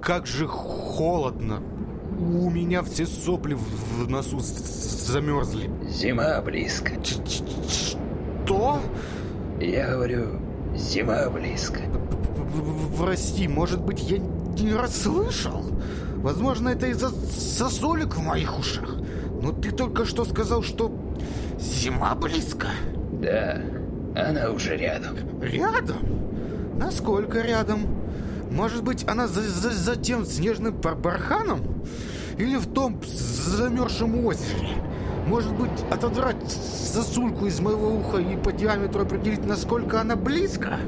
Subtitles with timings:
[0.00, 1.60] как же холодно.
[2.18, 3.60] У меня все сопли в
[4.04, 5.70] в носу замерзли.
[5.88, 6.92] Зима близко.
[7.02, 7.44] Ч- ч-
[8.44, 8.80] Что?
[9.60, 10.40] Я говорю,
[10.76, 11.80] зима близко.
[12.98, 15.64] Прости, может быть, я не расслышал?
[16.16, 18.96] Возможно, это из-за сосолек в моих ушах.
[19.42, 20.92] Но ты только что сказал, что
[21.58, 22.68] зима близко.
[23.20, 23.60] Да,
[24.16, 25.16] она уже рядом.
[25.40, 25.98] Рядом?
[26.78, 27.86] Насколько рядом?
[28.52, 31.60] Может быть, она за, за, за тем снежным бар- барханом?
[32.38, 34.76] Или в том замерзшем озере?
[35.26, 40.78] Может быть, отодрать сосульку из моего уха и по диаметру определить, насколько она близко?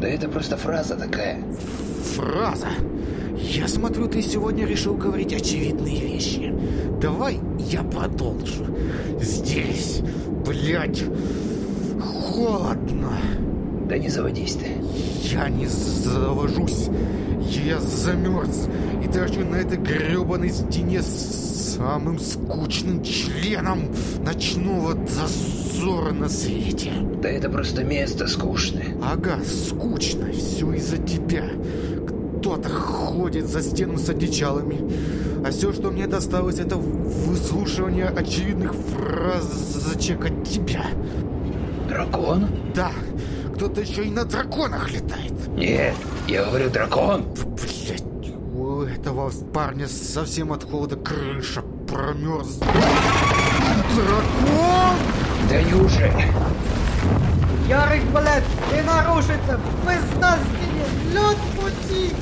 [0.00, 1.42] Да это просто фраза такая.
[2.16, 2.68] Фраза.
[3.36, 6.54] Я смотрю, ты сегодня решил говорить очевидные вещи.
[7.00, 8.66] Давай я продолжу.
[9.20, 10.00] Здесь,
[10.46, 11.04] блядь,
[12.00, 13.12] холодно.
[13.88, 14.81] Да не заводись ты.
[15.32, 16.88] Я не завожусь.
[17.40, 18.68] Я замерз
[19.02, 23.88] и торчу на этой гребаной стене с самым скучным членом
[24.24, 26.92] ночного дозора на свете.
[27.22, 28.94] Да это просто место скучное.
[29.02, 30.30] Ага, скучно.
[30.32, 31.44] Все из-за тебя.
[32.36, 34.80] Кто-то ходит за стену с одичалами.
[35.46, 40.84] А все, что мне досталось, это выслушивание очевидных фразочек от тебя.
[41.88, 42.48] Дракон?
[42.74, 42.92] Да,
[43.62, 45.32] кто-то еще и на драконах летает.
[45.56, 45.94] Нет,
[46.26, 47.22] я говорю дракон.
[47.32, 48.02] Блять,
[48.56, 52.56] у этого парня совсем от холода крыша промерз.
[53.94, 54.96] Дракон!
[55.48, 56.26] Да неужели?
[57.68, 59.60] Ярик, блядь, не нарушится!
[59.86, 62.12] Без нас не лед пути!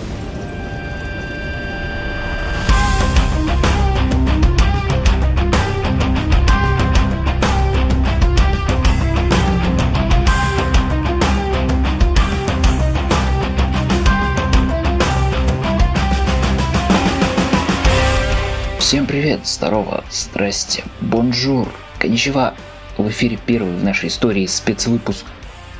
[19.11, 22.55] Привет, здорово, здрасте, bonjour, こんにちは.
[22.97, 25.25] В эфире первый в нашей истории спецвыпуск,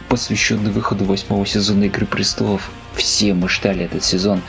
[0.09, 2.69] посвященный выходу восьмого сезона Игры Престолов.
[2.97, 4.43] Все мы ждали этот сезон,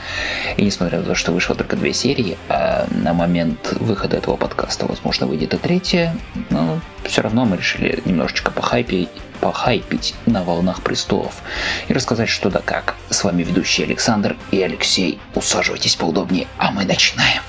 [0.58, 4.88] и несмотря на то, что вышло только две серии, а на момент выхода этого подкаста,
[4.88, 6.18] возможно, выйдет и третья,
[6.50, 9.09] но все равно мы решили немножечко похайпить,
[9.42, 11.44] похайпить на волнах престолов
[11.88, 12.96] и рассказать что да как.
[13.12, 15.19] С вами ведущий Александр и Алексей.
[15.36, 17.44] Усаживайтесь поудобнее, а мы начинаем.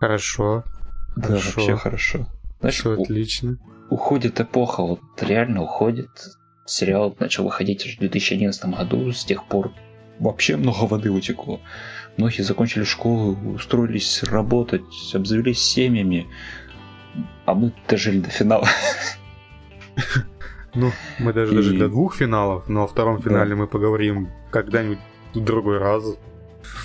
[0.00, 0.64] Хорошо,
[1.16, 1.52] Да, Хорошо.
[1.60, 2.26] вообще хорошо.
[2.60, 3.58] Знаешь, все отлично.
[3.90, 6.08] уходит эпоха, вот реально уходит.
[6.66, 9.72] Сериал начал выходить аж в 2011 году, с тех пор
[10.18, 11.60] вообще много воды утекло.
[12.16, 14.82] Многие закончили школу, устроились работать,
[15.14, 16.26] обзавелись семьями,
[17.46, 18.68] а мы дожили до финала.
[20.74, 24.98] Ну, мы даже дожили до двух финалов, но о втором финале мы поговорим когда-нибудь
[25.34, 26.04] в другой раз.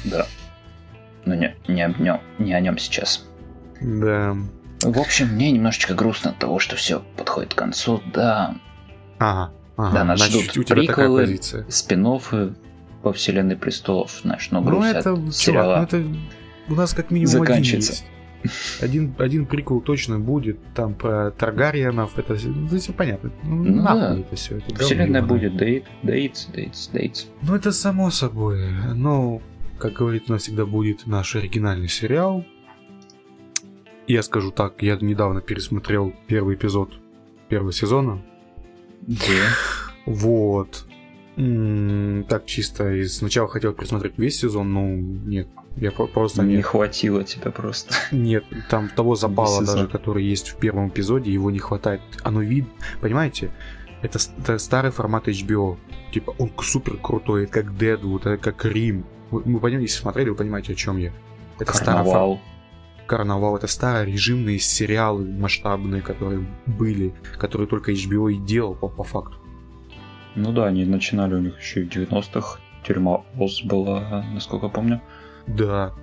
[0.06, 0.26] Да.
[1.26, 3.26] Но не, не, об нем, не о нем сейчас.
[3.82, 4.36] Да.
[4.82, 8.02] В общем, мне немножечко грустно от того, что все подходит к концу.
[8.14, 8.56] Да,
[9.18, 9.52] Ага.
[9.78, 9.94] ага.
[9.94, 11.22] Да, нас Значит, ждут у тебя такая приквелы.
[11.22, 11.66] позиция.
[11.70, 12.56] спин
[13.02, 16.04] по вселенной престолов, знаешь, но Ну грусть это, от чувак, сериала ну это
[16.70, 17.94] у нас как минимум заканчивается.
[17.94, 18.82] один есть.
[18.82, 23.32] Один, один прикол точно будет, там про Таргариенов, это, все- ну, все понятно.
[23.44, 24.20] Ну, Ну нахуй да.
[24.20, 24.58] это все.
[24.58, 27.26] Это Вселенная говно будет доит, доится, доится, доится.
[27.42, 29.42] Ну это само собой, но,
[29.80, 32.46] как говорит, у нас всегда будет наш оригинальный сериал.
[34.08, 36.94] Я скажу так, я недавно пересмотрел первый эпизод
[37.50, 38.22] первого сезона.
[40.06, 40.86] Вот.
[41.38, 46.58] М, Так чисто, и сначала хотел пересмотреть весь сезон, но нет, я про- просто Не
[46.58, 47.94] не хватило тебя просто.
[48.12, 49.76] нет, там того запала Весь сезон.
[49.76, 52.02] даже, который есть в первом эпизоде, его не хватает.
[52.24, 52.66] Оно вид,
[53.02, 53.52] понимаете?
[54.02, 55.78] Это, это старый формат HBO.
[56.14, 59.06] Типа, он супер крутой, это как Deadwood, это как Рим.
[59.32, 61.12] Вы, вы понимаете, если смотрели, вы понимаете, о чем я.
[61.60, 62.40] Это старый фор- Карнавал.
[63.08, 69.04] Карнавал, это старые режимные сериалы масштабные, которые были, которые только HBO и делал по, по
[69.04, 69.38] факту.
[70.36, 72.60] Ну да, они начинали у них еще и в 90-х.
[72.84, 75.02] Тюрьма Оз была, насколько помню.
[75.48, 75.94] Да,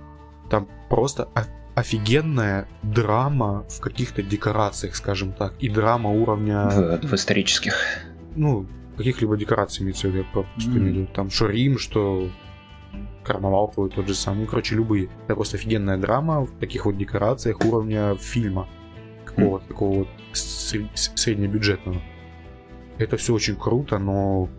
[0.49, 1.29] там просто
[1.75, 6.69] офигенная драма в каких-то декорациях, скажем так, и драма уровня...
[6.69, 7.75] В, в исторических.
[8.35, 8.65] ну,
[8.97, 11.07] каких-либо декораций имеется в виду, я просто в виду.
[11.13, 12.29] Там что Рим, что
[13.23, 14.41] карнавал твой тот же самый.
[14.41, 15.09] Ну, короче, любые.
[15.25, 18.67] Это просто офигенная драма в таких вот декорациях уровня фильма.
[19.25, 22.01] Какого-то такого вот сре- с- среднебюджетного.
[22.99, 24.49] Это все очень круто, но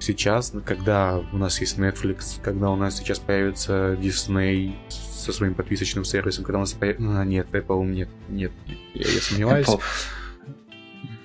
[0.00, 6.04] сейчас, когда у нас есть Netflix, когда у нас сейчас появится Disney со своим подписочным
[6.04, 7.20] сервисом, когда у нас появится...
[7.20, 8.52] А, нет, Apple нет, нет,
[8.94, 9.68] я, я сомневаюсь.
[9.68, 9.80] Apple.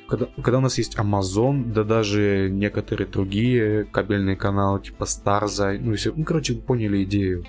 [0.08, 5.96] Когда, когда у нас есть Amazon, да даже некоторые другие кабельные каналы, типа Starza, ну,
[5.96, 7.46] все, ну, короче, вы поняли идею.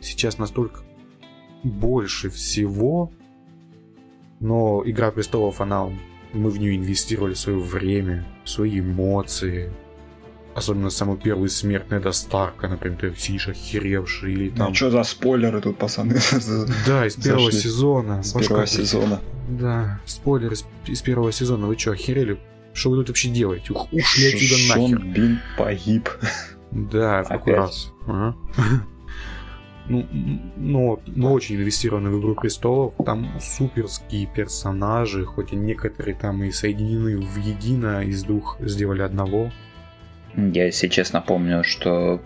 [0.00, 0.80] Сейчас настолько
[1.62, 3.12] больше всего,
[4.40, 5.88] но Игра Престолов, она,
[6.32, 9.72] мы в нее инвестировали свое время, свои эмоции,
[10.54, 14.68] Особенно самую первую смерть Неда Старка, например, ты сидишь охеревший или там...
[14.68, 16.14] Ну что за спойлеры тут, пацаны?
[16.86, 17.60] Да, из первого Зашли.
[17.60, 18.22] сезона.
[18.22, 19.20] С Может, первого сезона.
[19.48, 21.66] Да, спойлер из, из первого сезона.
[21.66, 22.38] Вы что, охерели?
[22.72, 23.72] Что вы тут вообще делаете?
[23.72, 25.04] Ух, ушли отсюда Шон нахер.
[25.04, 26.08] Бин погиб.
[26.70, 27.92] Да, в какой раз?
[28.06, 28.36] Ага.
[29.88, 30.06] Ну,
[30.56, 32.94] ну, мы очень инвестированы в Игру Престолов.
[33.04, 39.50] Там суперские персонажи, хоть и некоторые там и соединены в едино, из двух сделали одного.
[40.36, 42.22] Я, если честно, помню, что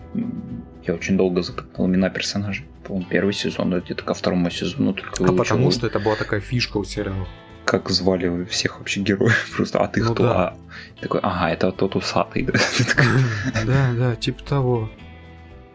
[0.85, 2.65] я очень долго запоминал имена персонажей.
[2.85, 6.15] По-моему, первый сезон, да, где-то ко второму сезону только А выучил, потому что это была
[6.15, 7.27] такая фишка у сериала.
[7.67, 9.51] Как звали всех вообще героев.
[9.55, 10.23] Просто, а ты Ну кто?
[10.23, 10.47] да.
[10.47, 10.57] А,
[11.01, 12.43] такой, ага, это тот усатый.
[13.65, 13.91] да.
[13.93, 14.89] Да, типа того.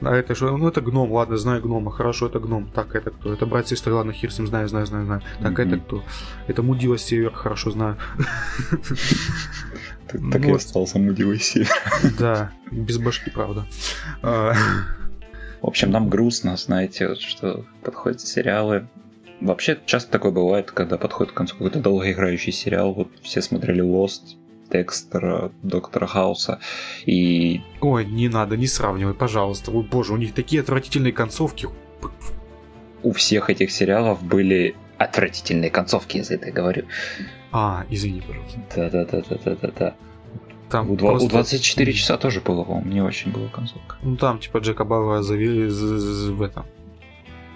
[0.00, 0.56] А это что?
[0.56, 2.68] Ну это гном, ладно, знаю гнома, хорошо, это гном.
[2.74, 3.32] Так, это кто?
[3.32, 5.22] Это брат сестры, ладно, ним, знаю, знаю, знаю, знаю.
[5.40, 6.02] Так, это кто?
[6.48, 7.96] Это мудила север, хорошо знаю.
[10.14, 11.68] Ну так и остался мудивый север.
[12.18, 13.64] Да, без башки, правда.
[14.22, 14.54] А,
[15.62, 18.88] В общем, нам грустно, знаете, что подходят сериалы.
[19.46, 22.92] Вообще, часто такое бывает, когда подходит к концу какой-то долгоиграющий сериал.
[22.92, 24.36] Вот все смотрели Lost,
[24.70, 26.60] Декстера, Доктора Хауса.
[27.06, 29.70] И Ой, не надо, не сравнивай, пожалуйста.
[29.70, 31.68] Ой, боже, у них такие отвратительные концовки.
[33.02, 36.84] у всех этих сериалов были отвратительные концовки, за это говорю.
[37.50, 38.60] А, извини, пожалуйста.
[38.76, 39.94] Да-да-да-да-да-да.
[40.70, 43.96] Там У, два- у просто- 24 часа тоже было, по-моему, не очень была концовка.
[44.02, 46.64] Ну там, типа, Джека Бауэра завели в этом.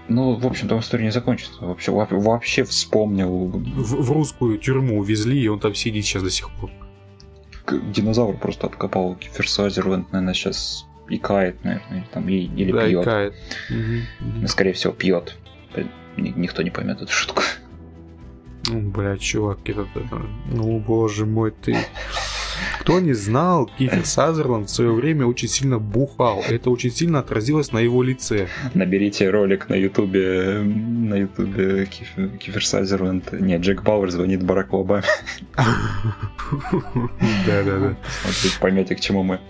[0.08, 1.64] Ну, в общем, там история не закончится.
[1.64, 3.48] Вообще, во- вообще вспомнил.
[3.48, 6.70] В, в русскую тюрьму увезли, и он там сидит сейчас до сих пор.
[7.92, 13.02] Динозавр просто откопал Сазерленд, наверное, сейчас икает, наверное, или, там, и- или да, пьет.
[13.02, 13.34] икает.
[13.70, 14.02] Мгм.
[14.42, 15.36] Ну, скорее всего, пьет.
[16.16, 17.42] Ни- Никто не поймет эту шутку.
[18.68, 19.86] Ну, блядь, чувак, это...
[20.50, 21.76] Ну, боже мой, ты...
[22.86, 26.44] Кто не знал, Кифер Сазерленд в свое время очень сильно бухал.
[26.48, 28.46] Это очень сильно отразилось на его лице.
[28.74, 33.32] Наберите ролик на ютубе, на ютубе Киф- Кифер Сазерленд.
[33.32, 35.02] Нет, Джек Бауэр звонит Бараку Обаме.
[37.44, 37.96] Да-да-да.
[38.60, 39.40] Поймете, к чему мы.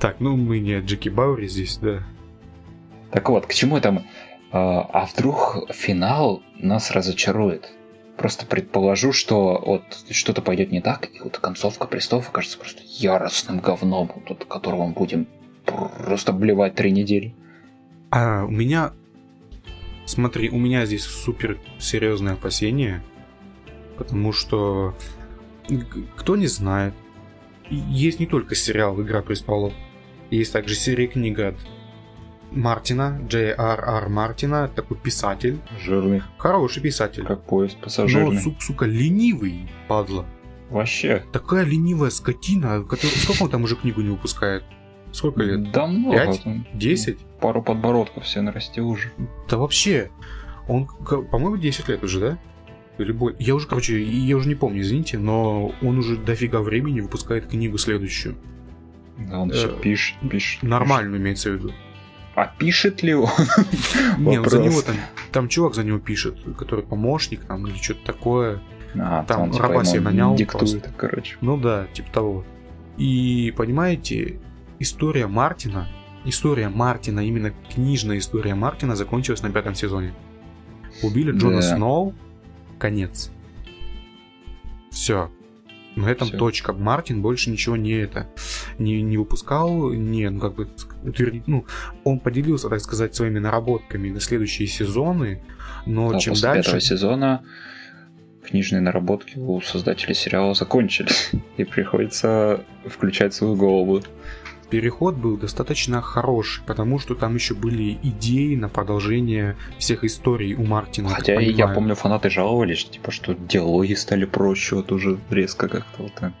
[0.00, 2.02] Так, ну мы не Джеки Бауэре здесь, да.
[3.12, 4.06] Так вот, к чему это мы?
[4.50, 7.70] А, а вдруг финал нас разочарует?
[8.16, 13.60] Просто предположу, что вот что-то пойдет не так, и вот концовка престолов окажется просто яростным
[13.60, 15.26] говном, вот от которого мы будем
[15.64, 17.34] просто блевать три недели.
[18.10, 18.92] А у меня...
[20.04, 23.02] Смотри, у меня здесь супер серьезные опасения,
[23.96, 24.94] потому что
[26.16, 26.92] кто не знает,
[27.70, 29.72] есть не только сериал «Игра престолов»,
[30.30, 31.54] есть также серия книг от
[32.54, 34.08] Мартина, J.R.R.
[34.08, 38.40] Мартина, такой писатель, Жирный, хороший писатель, как поезд но, пассажирный.
[38.40, 40.26] су- сука, ленивый, падла.
[40.70, 41.24] Вообще.
[41.32, 43.16] Такая ленивая скотина, которая...
[43.16, 44.64] Сколько он там уже книгу не выпускает?
[45.12, 45.70] Сколько лет?
[45.72, 46.16] Да много.
[46.16, 46.42] Пять?
[46.74, 47.18] Десять?
[47.40, 49.10] Пару подбородков все нарастил уже.
[49.48, 50.10] Да вообще,
[50.68, 52.38] он, по-моему, 10 лет уже, да?
[52.98, 53.36] Или более.
[53.40, 57.76] Я уже, короче, я уже не помню, извините, но он уже дофига времени выпускает книгу
[57.78, 58.36] следующую.
[59.18, 60.62] Да, он все Э, пишет, пишет.
[60.62, 61.72] Нормальную имеется в виду.
[62.34, 63.28] А пишет ли он?
[64.18, 64.96] Не, ну, за него там,
[65.32, 68.62] там чувак за него пишет, который помощник там или что-то такое.
[68.94, 70.92] А, Там он, типа, раба себе нанял Диктует, просто.
[70.96, 71.36] короче.
[71.40, 72.44] Ну да, типа того.
[72.98, 74.38] И понимаете,
[74.78, 75.88] история Мартина,
[76.24, 80.14] история Мартина, именно книжная история Мартина закончилась на пятом сезоне.
[81.02, 81.62] Убили Джона Да.
[81.62, 82.14] Сноу,
[82.78, 83.30] конец.
[84.90, 85.30] Все.
[85.96, 86.38] На этом Всё.
[86.38, 86.72] точка.
[86.72, 88.28] Мартин больше ничего не это
[88.78, 90.68] не, не выпускал, не, ну как бы
[91.46, 91.66] ну,
[92.04, 95.42] он поделился, так сказать, своими наработками на следующие сезоны,
[95.86, 96.64] но А чем после дальше...
[96.64, 97.44] пятого сезона
[98.44, 101.30] книжные наработки у создателей сериала закончились.
[101.56, 104.02] И приходится включать свою голову.
[104.72, 110.64] Переход был достаточно хороший, потому что там еще были идеи на продолжение всех историй у
[110.64, 111.10] Мартина.
[111.10, 116.04] Хотя и я помню, фанаты жаловались, типа, что диалоги стали проще, вот уже резко как-то
[116.04, 116.32] вот так.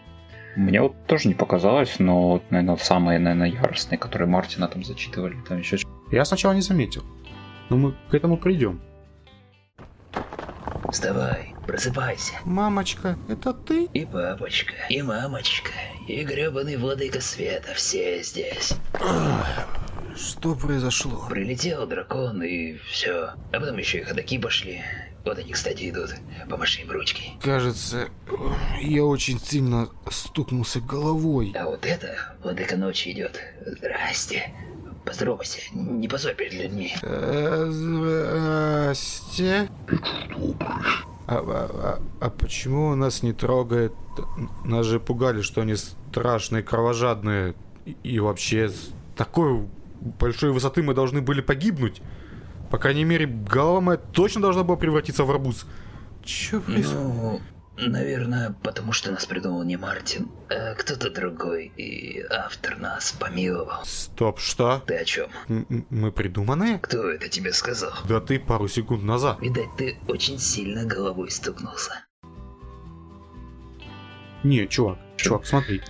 [0.56, 5.36] Мне вот тоже не показалось, но, вот, наверное, самые, наверное, яростные, которые Мартина там зачитывали,
[5.46, 5.76] там еще
[6.10, 7.04] Я сначала не заметил.
[7.68, 8.80] Но мы к этому придем.
[10.90, 12.34] Вставай, просыпайся.
[12.44, 13.84] Мамочка, это ты?
[13.92, 15.70] И папочка, и мамочка,
[16.08, 18.74] и гребаный владыка света, все здесь.
[20.16, 21.26] Что произошло?
[21.30, 23.30] Прилетел дракон и все.
[23.52, 24.82] А потом еще и ходаки пошли.
[25.24, 26.10] Вот они, кстати, идут.
[26.50, 27.30] Помаши им ручки.
[27.40, 28.08] Кажется,
[28.80, 31.54] я очень сильно стукнулся головой.
[31.56, 33.40] А вот это владыка ночи идет.
[33.64, 34.52] Здрасте.
[35.04, 36.94] Поздоровайся, не позорь перед людьми.
[37.02, 37.66] Э,
[38.92, 39.68] Здрасте.
[40.60, 40.76] А,
[41.26, 43.92] а- а- а почему он нас не трогает?
[44.64, 47.54] Нас же пугали, что они страшные, кровожадные.
[47.84, 49.66] И, и вообще, с такой
[50.20, 52.02] большой высоты мы должны были погибнуть.
[52.70, 55.66] По крайней мере, голова моя точно должна была превратиться в арбуз.
[56.24, 57.42] Чё происходит?
[57.88, 63.84] Наверное, потому что нас придумал не Мартин, а кто-то другой, и автор нас помиловал.
[63.84, 64.82] Стоп, что?
[64.86, 65.28] Ты о чем?
[65.48, 66.78] М- Мы придуманные?
[66.78, 67.92] Кто это тебе сказал?
[68.08, 69.40] Да ты пару секунд назад.
[69.40, 71.92] Видать, ты очень сильно головой стукнулся.
[74.42, 75.80] Не, чувак, чувак, смотри.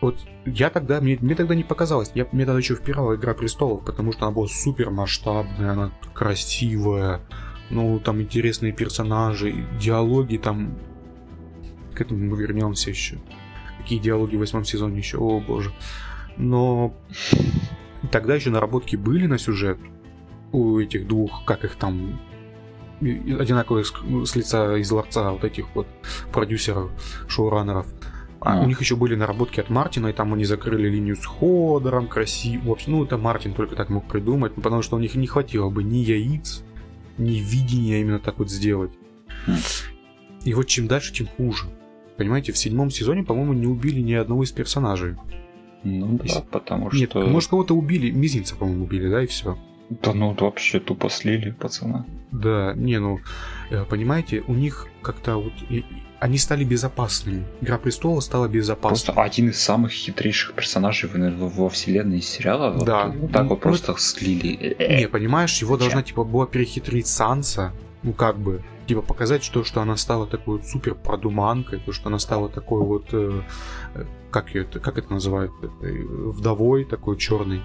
[0.00, 3.84] Вот я тогда, мне, мне тогда не показалось, я, мне тогда еще впирала Игра Престолов,
[3.84, 7.20] потому что она была супер масштабная, она красивая,
[7.70, 10.76] ну, там интересные персонажи, диалоги там...
[11.96, 13.18] К этому мы вернемся еще.
[13.78, 15.72] Какие диалоги в восьмом сезоне еще, о боже.
[16.36, 16.94] Но
[18.10, 19.78] тогда еще наработки были на сюжет
[20.52, 22.20] у этих двух, как их там,
[23.00, 25.86] одинаковых с, лица из ларца вот этих вот
[26.32, 26.90] продюсеров,
[27.28, 27.86] шоураннеров.
[28.40, 32.06] А у них еще были наработки от Мартина, и там они закрыли линию с Ходором,
[32.06, 32.68] красиво.
[32.68, 35.26] В общем, ну, это Мартин только так мог придумать, ну, потому что у них не
[35.26, 36.62] хватило бы ни яиц,
[37.18, 38.92] ни видения именно так вот сделать.
[40.44, 41.64] И вот чем дальше, тем хуже.
[42.16, 45.16] Понимаете, в седьмом сезоне, по-моему, не убили ни одного из персонажей.
[45.84, 47.26] Ну да, Если- потому Нет, что...
[47.26, 49.56] может, кого-то убили, мизинца, по-моему, убили, да, и все.
[50.02, 52.04] Да ну вообще тупо слили пацана.
[52.32, 53.20] Да, не, ну,
[53.70, 55.52] э, понимаете, у них как-то вот...
[55.68, 55.84] и- и-
[56.18, 57.44] они стали безопасными.
[57.60, 58.88] Игра престолов стала безопасной.
[59.12, 62.82] Просто один из самых хитрейших персонажей во, во вселенной сериала.
[62.84, 63.08] Да.
[63.08, 64.74] Вот, так Ну, вот просто слили.
[64.78, 65.90] Э, Не, понимаешь, его Зачем?
[65.90, 70.58] должна, типа, была перехитрить Санса, ну, как бы, типа, показать, что, что она стала такой
[70.58, 73.42] вот супер продуманкой, то, что она стала такой вот, э,
[73.94, 77.62] э, как, это, как это называют, э, вдовой такой черной,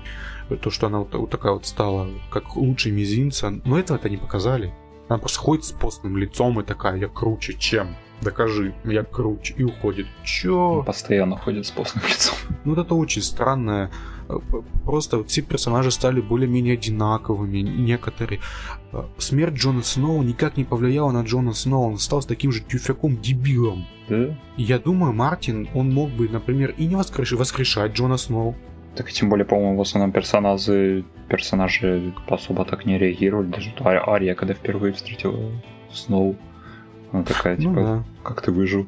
[0.61, 4.17] то, что она вот, вот такая вот стала, как лучший мизинца, но этого это не
[4.17, 4.73] показали.
[5.07, 7.95] Она просто ходит с постным лицом и такая, я круче, чем?
[8.21, 10.05] Докажи, я круче, и уходит.
[10.23, 10.83] Чё?
[10.85, 12.35] Постоянно ходит с постным лицом.
[12.63, 13.89] Ну, вот это очень странно.
[14.29, 14.37] Э,
[14.85, 17.57] Просто все персонажи стали более-менее одинаковыми.
[17.59, 18.39] Некоторые.
[18.93, 21.89] Э, Смерть Джона Сноу никак не повлияла на Джона Сноу.
[21.91, 23.85] Он стал с таким же тюфяком-дебилом.
[24.07, 24.37] Да?
[24.57, 28.55] Я думаю, Мартин, он мог бы, например, и не воскреш- воскрешать Джона Сноу.
[28.95, 33.47] Так и тем более, по-моему, в основном персонажи, персонажи особо так не реагировали.
[33.47, 35.39] Даже Ария, когда впервые встретила
[35.91, 36.35] Сноу,
[37.11, 38.03] она такая, Ну типа, да.
[38.23, 38.87] как ты выжил?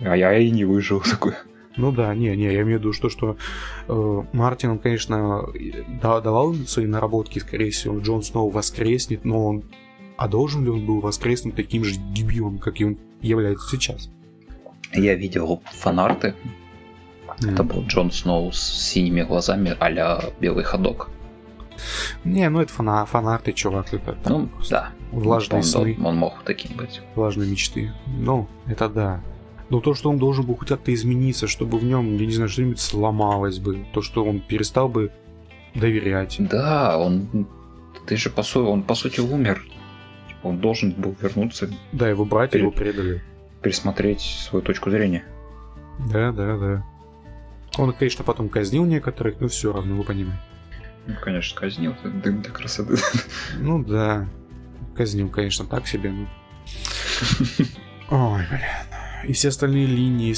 [0.00, 1.34] А я и не выжил такой.
[1.76, 3.36] Ну да, не, не, я имею в виду, что, что
[3.86, 5.44] э, Мартин, он, конечно,
[6.02, 9.64] да- давал свои наработки, скорее всего, Джон Сноу воскреснет, но он...
[10.16, 14.10] А должен ли он был воскреснуть таким же дебилом, как и он является сейчас?
[14.92, 16.34] Я видел фанарты.
[17.40, 21.08] Это был Джон Сноу с синими глазами а белый ходок.
[22.24, 24.97] Не, ну это фана, фанарты, чувак, это Ну, просто да.
[25.12, 27.00] Влажные он, сны, он мог таким быть.
[27.14, 27.92] влажные мечты.
[28.06, 29.20] Ну, это да.
[29.70, 32.48] Но то, что он должен был хоть как-то измениться, чтобы в нем, я не знаю,
[32.48, 35.12] что-нибудь сломалось бы, то, что он перестал бы
[35.74, 36.36] доверять.
[36.38, 37.46] Да, он...
[38.06, 39.62] Ты же, по сути, он, по сути, умер.
[40.28, 43.22] Типа, Он должен был вернуться, Да, его братья Перед- его предали.
[43.62, 45.24] пересмотреть свою точку зрения.
[46.10, 46.86] Да, да, да.
[47.76, 50.40] Он, конечно, потом казнил некоторых, но все равно, вы понимаете.
[51.06, 51.94] Ну, конечно, казнил.
[52.04, 52.96] Дым до красоты.
[53.58, 54.26] Ну да,
[54.98, 56.26] казнил, конечно, так себе, но...
[58.34, 59.28] Ой, блин.
[59.28, 60.34] И все остальные линии,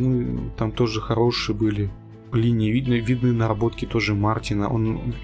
[0.00, 1.90] ну, там тоже хорошие были
[2.32, 2.70] линии.
[2.70, 4.68] Видно, видны наработки тоже Мартина.
[4.68, 5.14] Он...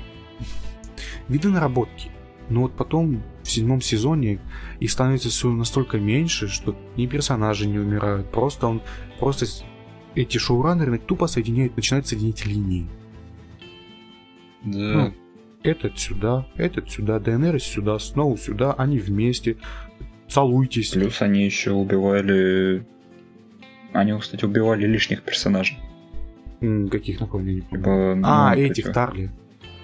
[1.28, 2.10] Видны наработки.
[2.48, 4.38] Но вот потом в седьмом сезоне
[4.78, 8.30] их становится все настолько меньше, что ни персонажи не умирают.
[8.30, 8.82] Просто он...
[9.18, 9.46] Просто
[10.14, 12.86] эти шоураннеры тупо соединяют, начинают соединять линии.
[14.64, 15.12] Да.
[15.66, 19.56] Этот сюда, этот сюда, ДНР сюда, Сноу сюда, они вместе.
[20.28, 20.90] Целуйтесь.
[20.90, 22.86] Плюс они еще убивали...
[23.92, 25.78] Они, кстати, убивали лишних персонажей.
[26.90, 27.78] Каких, напомню, не помню.
[27.78, 29.30] Типа, А, ну, этих, типа, Тарли.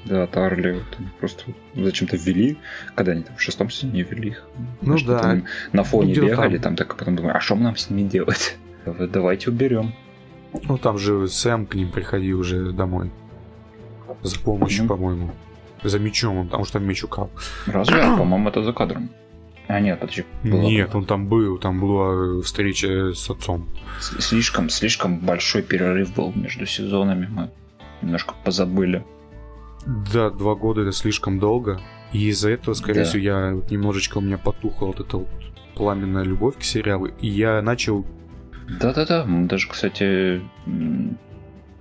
[0.04, 2.58] Да, Тарли вот, просто зачем-то ввели,
[2.94, 4.44] когда они там в шестом сезоне ввели их.
[4.80, 5.18] Ну да.
[5.20, 6.62] там на фоне где-то бегали, там.
[6.62, 8.56] там так, а потом думаю, а что нам с ними делать?
[8.84, 9.92] Давай- Давайте уберем.
[10.64, 13.10] Ну там же Сэм к ним приходил уже домой.
[14.22, 14.88] За помощью, Ну.
[14.88, 15.30] по-моему.
[15.82, 17.30] За мечом, он, потому что там меч украл.
[17.66, 17.96] Разве?
[18.02, 19.10] По-моему, это за кадром.
[19.68, 20.24] А, нет, подожди.
[20.44, 23.68] было- Нет, он там был, там была встреча с отцом.
[24.00, 27.26] Слишком, слишком большой перерыв был между сезонами.
[27.30, 27.50] Мы
[28.02, 29.04] немножко позабыли.
[30.12, 31.80] Да, два года это слишком долго.
[32.12, 33.04] И из-за этого, скорее Да.
[33.04, 35.28] всего, я вот немножечко у меня потухла вот эта вот
[35.74, 38.04] пламенная любовь к сериалу, и я начал
[38.80, 40.40] Да-да-да, даже, кстати,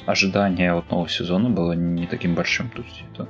[0.05, 2.69] ожидание от нового сезона было не таким большим.
[2.69, 3.27] То есть это,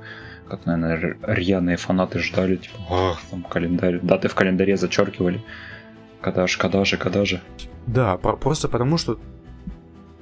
[0.48, 5.42] как, наверное, рьяные фанаты ждали, типа, ах, там календарь, даты в календаре зачеркивали.
[6.20, 7.40] Когда же, когда же, когда же.
[7.86, 9.18] Да, про- просто потому что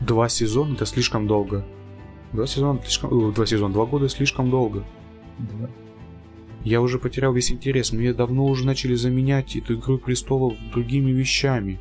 [0.01, 1.65] два сезона это слишком долго.
[2.33, 3.31] Два сезона слишком.
[3.31, 4.85] э, Два сезона, два года слишком долго.
[6.63, 7.93] Я уже потерял весь интерес.
[7.93, 11.81] Мне давно уже начали заменять эту игру престолов другими вещами.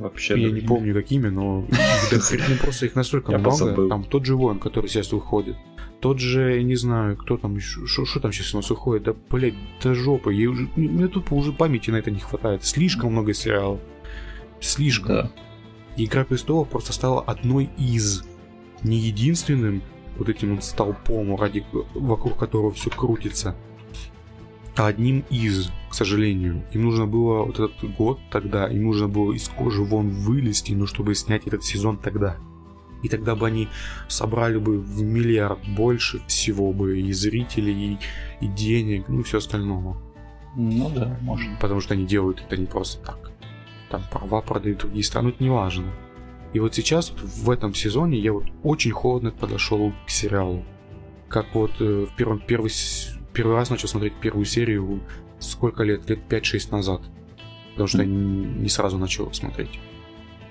[0.00, 0.40] Вообще.
[0.40, 1.66] Я не помню какими, но
[2.10, 3.86] ну, просто их настолько много.
[3.88, 5.56] Там тот же Воин, который сейчас выходит.
[6.00, 7.60] Тот же, я не знаю, кто там.
[7.60, 9.02] Что там сейчас у нас выходит?
[9.02, 10.30] Да, блядь, да жопа.
[10.30, 12.64] Я уже, мне тупо уже памяти на это не хватает.
[12.64, 13.80] Слишком много сериалов.
[14.58, 15.08] Слишком.
[15.08, 15.30] Да.
[15.98, 18.24] Игра престолов просто стала одной из,
[18.82, 19.82] не единственным
[20.16, 21.62] вот этим вот столпом, ради,
[21.94, 23.54] вокруг которого все крутится,
[24.76, 26.64] одним из, к сожалению.
[26.72, 30.86] Им нужно было вот этот год тогда, им нужно было из кожи вон вылезти, ну,
[30.86, 32.36] чтобы снять этот сезон тогда.
[33.02, 33.68] И тогда бы они
[34.08, 37.98] собрали бы в миллиард больше всего бы и зрителей,
[38.40, 39.96] и, и денег, ну и все остального.
[40.56, 41.58] Ну да, может.
[41.60, 43.30] Потому что они делают это не просто так.
[43.88, 45.86] Там права продают другие страны, это не важно.
[46.52, 50.64] И вот сейчас, вот в этом сезоне, я вот очень холодно подошел к сериалу.
[51.28, 52.70] Как вот э, в первом, первый,
[53.32, 55.00] первый раз начал смотреть первую серию
[55.38, 56.08] сколько лет?
[56.08, 57.00] Лет 5-6 назад.
[57.72, 59.78] Потому что я не сразу начал смотреть.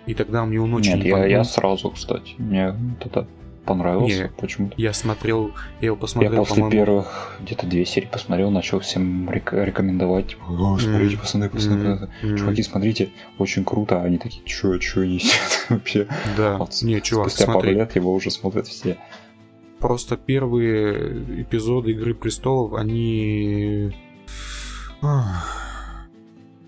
[0.06, 2.34] И тогда мне он очень Нет, не я, я сразу, кстати.
[2.40, 3.28] Мне это
[3.66, 4.74] понравился Не, почему-то.
[4.78, 9.30] Я смотрел, я его Я посмотрел, после по-моему, первых где-то две серии посмотрел, начал всем
[9.30, 10.30] рек- рекомендовать.
[10.30, 11.22] Типа, «О, смотрите, Мгм.
[11.22, 12.10] пацаны, пацаны.
[12.24, 12.38] Мгм.
[12.38, 14.02] Чуваки, смотрите, очень круто.
[14.02, 16.08] Они такие, чё, чё несет вообще?
[16.36, 18.98] Да, Вот не, чувак, Спустя пару смотри, лет его уже смотрят все.
[19.80, 23.94] Просто первые эпизоды Игры престолов, они...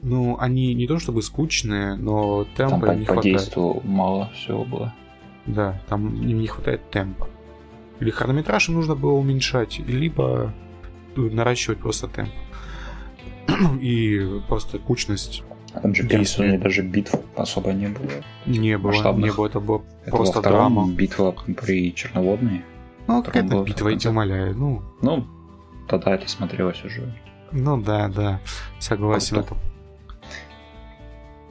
[0.03, 3.37] Ну, они не то чтобы скучные, но Там темпа им не по хватает.
[3.37, 4.93] действию мало всего было.
[5.45, 7.27] Да, там им не хватает темпа.
[7.99, 10.53] Или хронометраж им нужно было уменьшать, либо
[11.15, 12.31] наращивать просто темп.
[13.81, 18.07] И просто кучность А Там же первом сезоне даже битв особо не было.
[18.47, 18.87] не было.
[18.91, 19.31] Масштабных.
[19.31, 20.87] Не было, это было Это просто драма.
[20.91, 22.63] битва при Черноводной.
[23.07, 24.55] Ну, какая-то битва, я тебя умоляю.
[24.55, 25.27] Ну, Ну,
[25.87, 27.13] тогда это смотрелось уже.
[27.51, 28.39] Ну да, да,
[28.79, 29.37] согласен.
[29.37, 29.57] Это...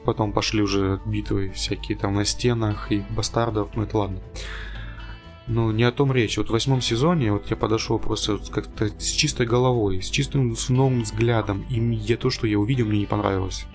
[0.03, 4.19] Потом пошли уже битвы всякие там на стенах и бастардов, ну это ладно.
[5.47, 6.37] Ну, не о том речь.
[6.37, 10.55] Вот в восьмом сезоне вот я подошел просто вот как-то с чистой головой, с чистым
[10.55, 11.65] с новым взглядом.
[11.69, 13.65] И мне то, что я увидел, мне не понравилось.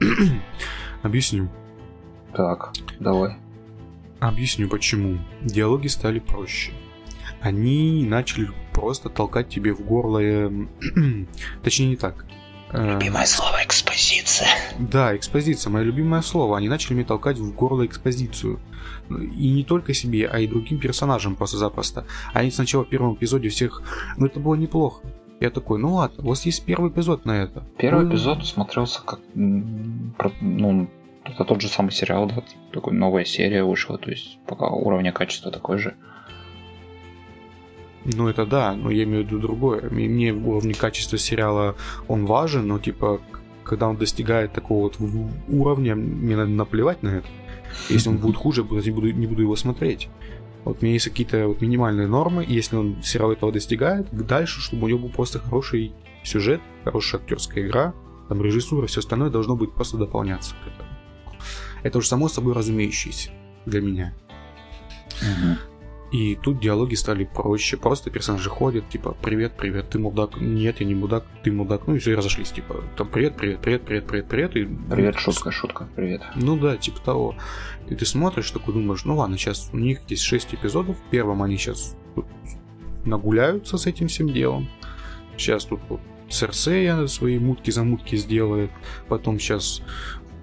[1.02, 1.48] Объясню.
[2.34, 3.36] Так, давай.
[4.20, 5.18] Объясню почему.
[5.42, 6.72] Диалоги стали проще.
[7.46, 10.18] Они начали просто толкать тебе в горло...
[10.20, 10.50] э,
[11.62, 12.26] Точнее, не так.
[12.72, 14.48] Э, слово экспозиция.
[14.80, 16.58] Да, экспозиция, мое любимое слово.
[16.58, 18.58] Они начали мне толкать в горло экспозицию.
[19.08, 22.04] И не только себе, а и другим персонажам просто-запросто.
[22.34, 23.80] Они сначала в первом эпизоде всех...
[24.16, 25.06] Ну, это было неплохо.
[25.38, 27.62] Я такой, ну ладно, у вас есть первый эпизод на это.
[27.78, 29.20] Первый Вы- эпизод смотрелся как...
[29.34, 30.90] Ну,
[31.22, 35.52] это тот же самый сериал, да, такой новая серия вышла, то есть пока уровня качества
[35.52, 35.94] такой же.
[38.14, 39.90] Ну, это да, но я имею в виду другое.
[39.90, 41.74] Мне уровень качества сериала,
[42.06, 43.20] он важен, но, типа,
[43.64, 44.96] когда он достигает такого вот
[45.48, 47.26] уровня, мне надо наплевать на это.
[47.88, 50.08] Если он будет хуже, я не буду, не буду его смотреть.
[50.64, 54.60] Вот у меня есть какие-то вот минимальные нормы, и если он сериал этого достигает, дальше,
[54.60, 55.92] чтобы у него был просто хороший
[56.22, 57.94] сюжет, хорошая актерская игра,
[58.28, 60.88] там режиссура, все остальное должно быть просто дополняться к этому.
[61.82, 63.30] Это уже само собой разумеющееся
[63.64, 64.14] для меня.
[66.12, 67.76] И тут диалоги стали проще.
[67.76, 70.40] Просто персонажи ходят, типа, привет, привет, ты мудак.
[70.40, 71.86] Нет, я не мудак, ты мудак.
[71.86, 72.52] Ну и все, и разошлись.
[72.52, 74.56] Типа, там, привет, привет, привет, привет, привет, привет.
[74.56, 76.22] И, Привет, шутка, шутка, привет.
[76.36, 77.34] Ну да, типа того.
[77.88, 80.96] И ты смотришь, такой думаешь, ну ладно, сейчас у них есть 6 эпизодов.
[80.96, 81.96] В первом они сейчас
[83.04, 84.68] нагуляются с этим всем делом.
[85.36, 88.70] Сейчас тут вот Серсея свои мутки-замутки сделает.
[89.08, 89.82] Потом сейчас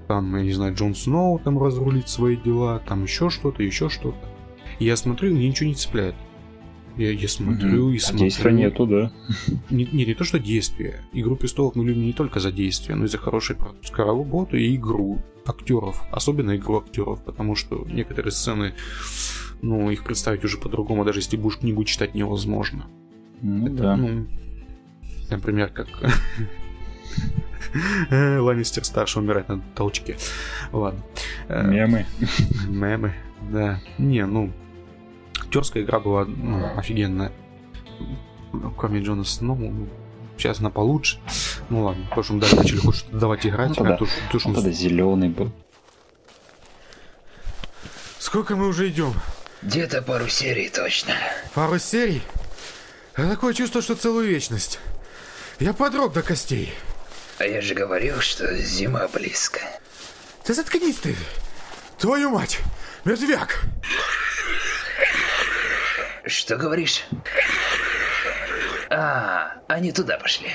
[0.08, 2.82] там, я не знаю, Джон Сноу там разрулит свои дела.
[2.86, 4.33] Там еще что-то, еще что-то.
[4.80, 6.16] Я смотрю, мне ничего не цепляет.
[6.98, 8.26] Я, я смотрю и А смотрю.
[8.26, 9.12] действия нету, да?
[9.72, 11.02] Не, не, не то, что действие.
[11.12, 14.76] Игру престолов мы любим не только за действие, но и за хорошую продюсерскую работу и
[14.76, 16.04] игру актеров.
[16.12, 18.76] Особенно игру актеров, потому что некоторые сцены,
[19.64, 22.86] ну, их представить уже по-другому, даже если будешь книгу читать, невозможно.
[23.42, 23.96] Ну Это, да.
[23.98, 24.28] ну,
[25.32, 25.88] например, как
[28.12, 30.18] Ланнистер старший умирает на толчке.
[30.72, 31.02] Ладно.
[31.48, 32.06] Э, Мемы.
[32.68, 33.14] Мемы,
[33.52, 33.80] да.
[33.98, 34.52] Не, ну,
[35.54, 37.32] актерская игра была ну, офигенная.
[38.54, 39.88] ну, кроме Джона Сноу, ну,
[40.36, 41.20] сейчас она получше.
[41.70, 44.16] Ну ладно, в прошлом даже начали хоть что-то давать играть, Ну тогда- а то, что-
[44.32, 45.52] то, что Он он- тогда зеленый был.
[48.18, 49.14] Сколько мы уже идем?
[49.62, 51.14] Где-то пару серий точно.
[51.54, 52.24] Пару серий?
[53.16, 54.80] А такое чувство, что целую вечность.
[55.60, 56.74] Я подрог до костей.
[57.38, 59.60] А я же говорил, что зима близко.
[60.48, 61.16] Да заткнись ты!
[62.00, 62.60] Твою мать!
[63.06, 63.66] Мертвяк!
[66.26, 67.04] Что говоришь?
[68.90, 70.50] А, они туда пошли.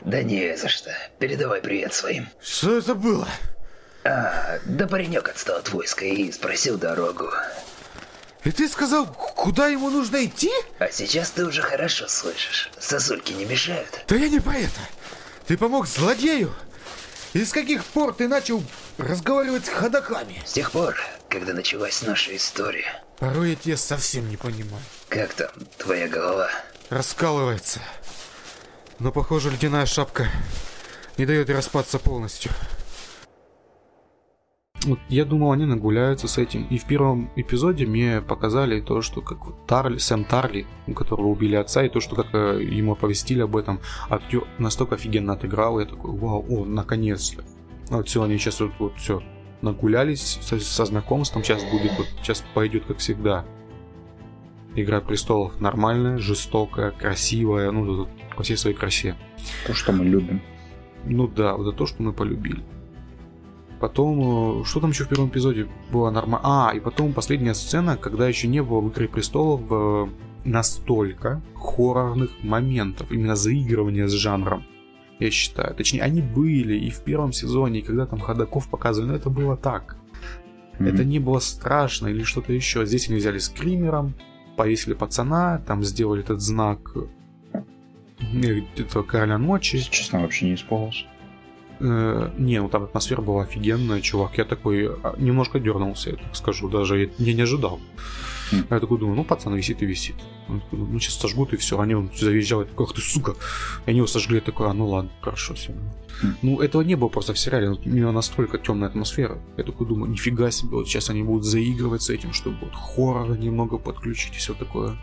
[0.00, 0.90] Да не за что.
[1.18, 2.28] Передавай привет своим.
[2.42, 3.28] Что это было?
[4.04, 7.30] А, да паренек отстал от войска и спросил дорогу.
[8.44, 10.50] И ты сказал, куда ему нужно идти?
[10.80, 12.70] А сейчас ты уже хорошо слышишь.
[12.80, 14.04] Сосульки не мешают.
[14.08, 14.80] Да я не про это.
[15.46, 16.52] Ты помог злодею?
[17.32, 18.62] И с каких пор ты начал
[18.98, 20.42] разговаривать с ходоками?
[20.44, 20.96] С тех пор,
[21.28, 23.02] когда началась наша история.
[23.22, 24.82] Порой я тебя совсем не понимаю.
[25.08, 25.46] Как там
[25.78, 26.48] твоя голова?
[26.90, 27.78] Раскалывается.
[28.98, 30.26] Но, похоже, ледяная шапка
[31.16, 32.50] не дает распаться полностью.
[34.82, 36.66] Вот я думал, они нагуляются с этим.
[36.66, 41.28] И в первом эпизоде мне показали то, что как вот Тарли, Сэм Тарли, у которого
[41.28, 43.80] убили отца, и то, что как э, ему оповестили об этом,
[44.10, 47.44] актер настолько офигенно отыграл, я такой, вау, о, наконец-то.
[47.88, 49.22] Вот все, они сейчас вот, вот все
[49.62, 53.44] нагулялись со, со знакомством, сейчас будет вот, сейчас пойдет как всегда.
[54.74, 59.16] Игра престолов нормальная, жестокая, красивая, ну, по всей своей красе.
[59.66, 60.40] То, что мы любим.
[61.04, 62.62] Ну да, вот это то, что мы полюбили.
[63.80, 66.40] Потом, э, что там еще в первом эпизоде было нормально?
[66.44, 70.06] А, и потом последняя сцена, когда еще не было в Игре Престолов э,
[70.44, 74.64] настолько хоррорных моментов, именно заигрывания с жанром,
[75.24, 75.74] я считаю.
[75.74, 79.56] Точнее, они были и в первом сезоне, и когда там ходаков показывали, но это было
[79.56, 79.96] так.
[80.78, 82.84] Это не было страшно или что-то еще.
[82.86, 84.14] Здесь они взяли скримером,
[84.56, 86.78] повесили пацана, там сделали этот знак
[88.32, 89.78] э, этого короля ночи.
[89.90, 91.04] Честно, вообще не испугался.
[91.80, 94.38] Э, не, ну там атмосфера была офигенная, чувак.
[94.38, 97.80] Я такой а, немножко дернулся, я так скажу, даже я не ожидал.
[98.70, 100.16] Я такой думаю, ну пацан висит и висит.
[100.48, 101.78] Он такой, ну сейчас сожгут и все.
[101.80, 103.32] Они он завизжал, я такой, ах ты сука.
[103.86, 105.72] И они его сожгли, я такой, а ну ладно, хорошо, все.
[106.42, 109.38] Ну этого не было просто в сериале, у него настолько темная атмосфера.
[109.56, 113.34] Я такой думаю, нифига себе, вот сейчас они будут заигрывать с этим, чтобы вот хоррора
[113.34, 114.96] немного подключить и все такое.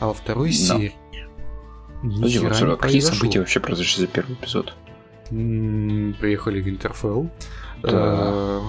[0.00, 0.54] А во второй Да.
[0.54, 0.94] серии...
[2.02, 4.74] Подожди, вот, а какие события вообще произошли за первый эпизод?
[5.30, 7.28] М, приехали в Винтерфелл,
[7.82, 7.90] Да.
[7.92, 8.60] э,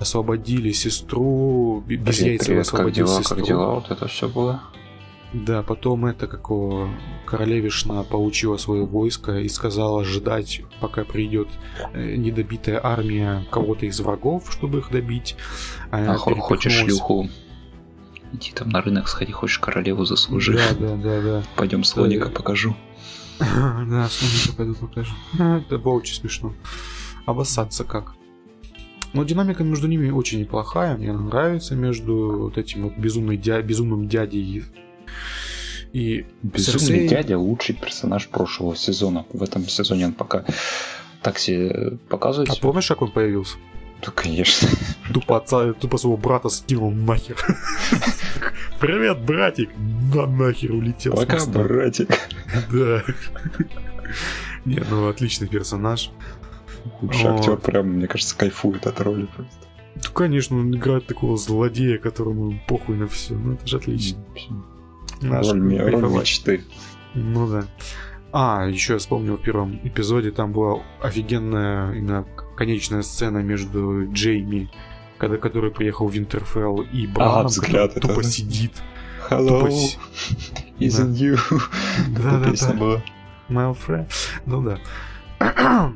[0.00, 3.36] освободили сестру, без Привет, яйца привет, как освободил дела, сестру.
[3.36, 4.62] как дела, вот это все было.
[5.32, 6.88] Да, потом это какого
[7.26, 11.48] королевишна получила свое войско и сказала ждать, пока придет
[11.92, 15.36] э, недобитая армия кого-то из врагов, чтобы их добить.
[15.90, 17.28] Она А хо- хочешь шлюху?
[18.32, 20.54] Иди там на рынок сходи, хочешь королеву заслужи.
[20.78, 21.42] Да, да, да, да.
[21.56, 22.76] Пойдем слоника Э, покажу.
[23.40, 25.14] Да, слоника пойду покажу.
[25.38, 26.54] Это было очень смешно.
[27.26, 28.14] Обоссаться как.
[29.14, 30.96] Но динамика между ними очень неплохая.
[30.96, 34.64] Мне она нравится между вот этим вот безумный дя- безумным дядей
[35.92, 39.24] и Безумный Серсей- дядя лучший персонаж прошлого сезона.
[39.32, 40.44] В этом сезоне он пока
[41.22, 42.50] так себе показывает.
[42.50, 43.56] А помнишь, как он появился?
[44.04, 44.68] Да, конечно.
[45.14, 47.36] Тупо отца, тупо своего брата скинул нахер.
[48.80, 49.70] Привет, братик!
[50.12, 51.14] На нахер улетел.
[51.14, 52.08] Пока, братик.
[52.72, 53.02] Да.
[54.64, 56.10] Не, ну отличный персонаж.
[57.00, 57.40] Лучший Вот.
[57.40, 59.54] актер прям, мне кажется, кайфует от роли просто.
[59.96, 63.34] Ну, конечно, он играет такого злодея, которому похуй на все.
[63.34, 64.18] Ну, это же отлично.
[65.22, 66.64] Наш Роль, ме- роль мечты.
[67.14, 67.64] Ну да.
[68.32, 74.68] А, еще я вспомнил в первом эпизоде, там была офигенная именно конечная сцена между Джейми,
[75.18, 78.72] когда который приехал в Винтерфелл, и Браном, взгляд который тупо это, сидит.
[79.30, 79.68] Hello, Тупо
[80.80, 81.38] isn't you?
[82.08, 82.72] Да, да, да.
[82.74, 83.02] была.
[83.48, 84.10] My friend.
[84.46, 84.78] Ну да.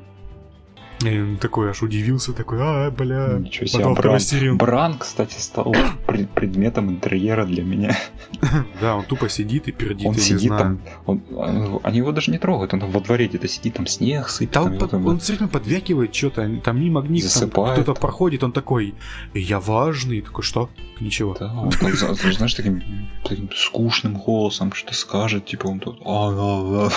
[1.04, 3.38] И он такой аж удивился, такой, а, бля.
[3.38, 4.56] Ничего себе, Потом Бран.
[4.56, 5.72] Бран, кстати, стал
[6.06, 7.96] пред- предметом интерьера для меня.
[8.80, 10.62] Да, он тупо сидит и пердит, Он я не сидит знаю.
[10.62, 14.28] там, он- он- они его даже не трогают, он во дворе где-то сидит, там снег
[14.28, 14.52] сыпет.
[14.54, 17.80] Да там он, его под- там- он все время подвякивает что-то, там мимо Засыпает.
[17.82, 18.94] кто-то проходит, он такой,
[19.34, 20.68] я важный, такой, что?
[21.00, 21.36] Ничего.
[21.38, 22.82] Да, он там, знаешь, таким,
[23.24, 26.00] таким скучным голосом что скажет, типа он тут...
[26.04, 26.90] «А, а, а».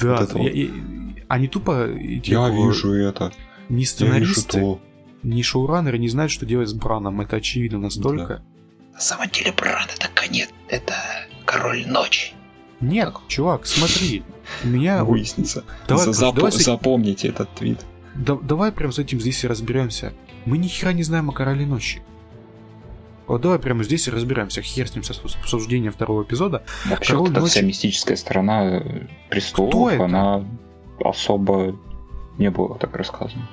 [0.00, 0.52] Да, Вот это я- вот.
[0.54, 3.32] я- они тупо, эти, Я вижу это,
[3.68, 4.80] ни я вижу сценаристы, то.
[5.22, 8.42] ни шоураннеры не знают, что делать с Браном, это очевидно настолько.
[8.92, 10.94] На самом деле Бран это конец, это
[11.46, 12.34] король ночи.
[12.80, 14.22] Нет, чувак, смотри,
[14.64, 15.04] у меня...
[15.04, 15.64] Выяснится.
[15.86, 17.80] Давай, За- короче, давай Запомните этот твит.
[18.14, 20.12] Да- давай прям с этим здесь и разберемся.
[20.46, 22.02] Мы ни хера не знаем о Короле Ночи.
[23.26, 24.60] Вот давай прямо здесь и разбираемся.
[24.62, 26.64] Хер с ним с обсуждением второго эпизода.
[26.86, 30.04] Вообще, Король вот эта вся ночи- мистическая сторона э, Кто престолов, это?
[30.04, 30.44] она
[31.04, 31.76] особо
[32.38, 33.48] не была так рассказана.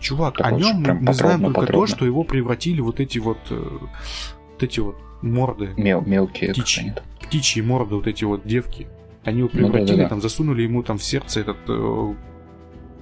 [0.00, 1.86] Чувак, Так о нем мы знаем подробно, только подробно.
[1.86, 6.94] то, что его превратили вот эти вот, э, вот эти вот морды, Мел, мелкие, Птичьи.
[7.20, 8.88] птичьи морды, вот эти вот девки.
[9.24, 10.08] Они его Ну да, превратили, да, да.
[10.08, 12.14] там засунули ему там в сердце этот э,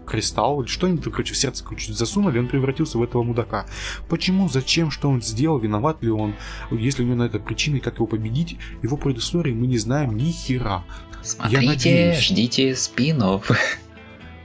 [0.06, 3.66] кристалл, или что они там, короче, в сердце короче, засунули, он превратился в этого мудака.
[4.08, 6.34] Почему, зачем, что он сделал, виноват ли он,
[6.72, 10.32] если у него на это причины, как его победить, его предыстории мы не знаем ни
[10.32, 10.82] хера.
[11.22, 12.20] Смотрите, надеюсь.
[12.20, 13.50] ждите спинов.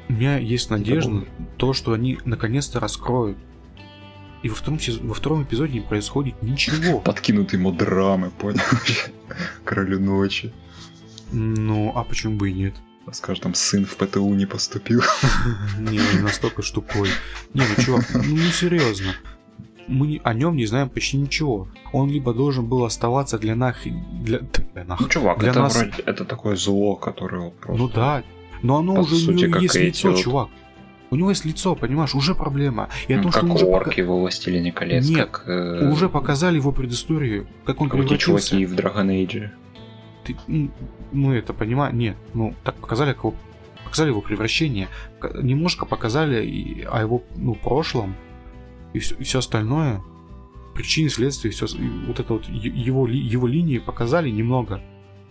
[0.10, 1.26] У меня есть надежда,
[1.58, 3.38] то, что они наконец-то раскроют.
[4.44, 7.00] И во втором, во втором эпизоде не происходит ничего.
[7.06, 8.60] Подкинут ему драмы, понял?
[9.64, 10.52] Королю ночи.
[11.32, 12.76] Ну, а почему бы и нет?
[13.12, 15.02] Скажет, там сын в ПТУ не поступил.
[15.80, 17.10] Не, настолько ж тупой.
[17.54, 19.14] Не, ну чувак, ну не серьезно.
[19.88, 21.68] Мы о нем не знаем почти ничего.
[21.92, 23.78] Он либо должен был оставаться для нах...
[24.24, 24.40] Для,
[24.74, 25.02] для нах...
[25.02, 27.82] Ну, чувак, Для это нас- вроде это такое зло, которое просто.
[27.84, 28.24] Ну да.
[28.62, 30.50] Но оно по уже у сути, него как есть лицо, вот- чувак.
[31.12, 32.90] У него есть лицо, понимаешь, уже проблема.
[33.08, 35.92] И о Ну, том, как что уже, пока- орки во Властелине колец, Нет, как э,
[35.92, 38.50] уже показали его предысторию, как он как превратился.
[38.50, 39.50] чуваки в Dragon Age.
[40.24, 40.36] Ты,
[41.12, 43.36] ну это понимаю, нет, ну так показали, как его,
[43.84, 44.88] показали его превращение,
[45.42, 48.16] немножко показали и о его ну, прошлом
[48.94, 50.04] и все, остальное,
[50.74, 51.68] причины, следствия, все,
[52.08, 54.82] вот это вот его, его линии показали немного,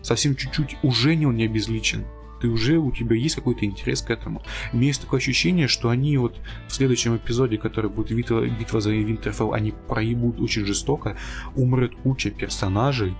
[0.02, 2.04] совсем чуть-чуть, уже не он не обезличен.
[2.40, 4.42] Ты уже, у тебя есть какой-то интерес к этому.
[4.72, 8.80] У меня есть такое ощущение, что они вот в следующем эпизоде, который будет битва, битва
[8.80, 11.16] за Винтерфелл, они проебут очень жестоко,
[11.54, 13.14] умрет куча персонажей,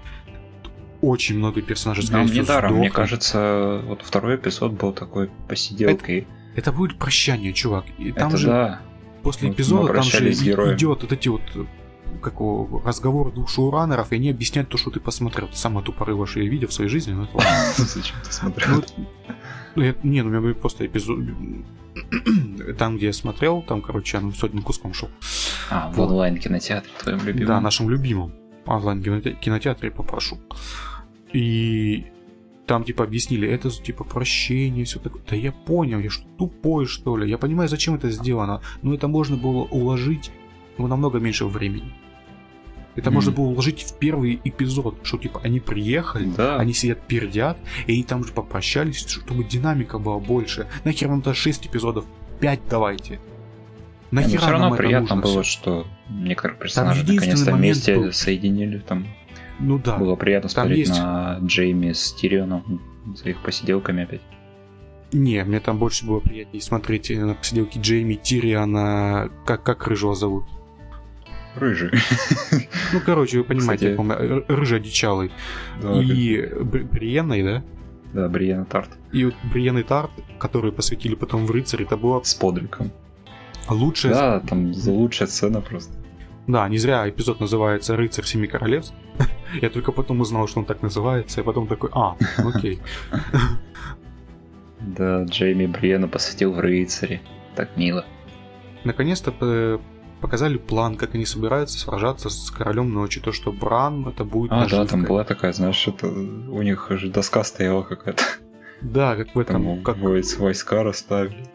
[1.01, 2.95] очень много персонажей, скорее Нам всего, недаром, мне сдохнет.
[2.95, 6.27] кажется, вот второй эпизод был такой посиделкой.
[6.57, 7.85] Это будет прощание, чувак.
[7.99, 8.83] И там это же да.
[9.23, 11.65] После эпизода там же идет вот эти вот э,
[12.21, 12.35] как
[12.85, 15.47] разговор двух шоураннеров, и они объясняют то, что ты посмотрел.
[15.49, 17.51] Это самое тупорылое, что я видел в своей жизни, но это ладно.
[17.77, 18.85] Зачем ты Ну, смотрел?
[19.77, 21.19] ну, я- не, ну у меня был просто эпизод...
[22.79, 25.11] Там, где я смотрел, там, короче, оно все одним куском шел.
[25.71, 27.47] А, в онлайн-кинотеатре твоем любимом.
[27.49, 28.33] Да, нашим любимым
[28.67, 30.39] онлайн кинотеатре попрошу.
[31.33, 32.07] И
[32.67, 35.23] там типа объяснили, это типа прощение, все такое.
[35.29, 37.29] Да я понял, я что, тупой что ли?
[37.29, 40.31] Я понимаю, зачем это сделано, но это можно было уложить
[40.79, 41.93] ну, намного меньше времени.
[42.95, 43.15] Это Мгм.
[43.15, 46.57] можно было уложить в первый эпизод, что типа они приехали, Да.
[46.59, 50.67] они сидят пердят, и они там же попрощались, чтобы динамика была больше.
[50.85, 52.05] Нахер вам то 6 эпизодов?
[52.41, 53.19] 5 давайте.
[54.11, 55.43] Но Нахера все равно нам приятно было, всё?
[55.43, 58.13] что некоторые персонажи наконец-то вместе был.
[58.13, 58.79] соединили.
[58.79, 59.07] Там
[59.61, 59.97] Ну да.
[59.99, 62.81] было приятно Там смотреть есть- на Джейми с Тирионом
[63.17, 64.21] за их посиделками опять.
[65.13, 70.15] Не, мне там больше было приятнее смотреть э, на посиделки Джейми Тириана, как, как рыжего
[70.15, 70.45] зовут.
[71.55, 71.91] Рыжий.
[72.95, 75.31] Ну, короче, вы понимаете, Кстати, я помню, рыжий одичалый.
[75.83, 77.63] Да, И Бри- Бриенной, да?
[78.15, 78.89] Да, Бриена Тарт.
[79.13, 82.91] И вот Бриен и Тарт, которые посвятили потом в рыцарь, это была С подриком.
[83.69, 84.15] лучшая...
[84.15, 85.93] Да, там лучшая сцена просто.
[86.47, 88.95] Да, не зря эпизод называется «Рыцарь Семи Королевств».
[89.61, 92.81] Я только потом узнал, что он так называется, и потом такой, а, окей.
[94.81, 97.21] Да, Джейми Бриена посвятил в рыцаре.
[97.55, 98.05] Так мило.
[98.85, 99.79] Наконец-то э,
[100.21, 103.21] показали план, как они собираются сражаться с Королем Ночи.
[103.21, 107.11] То, что Бран это будет А, да, там была такая, знаешь, это у них же
[107.11, 108.25] доска стояла какая-то.
[108.81, 111.47] Да, как в этом, Там как войс- войска расставили.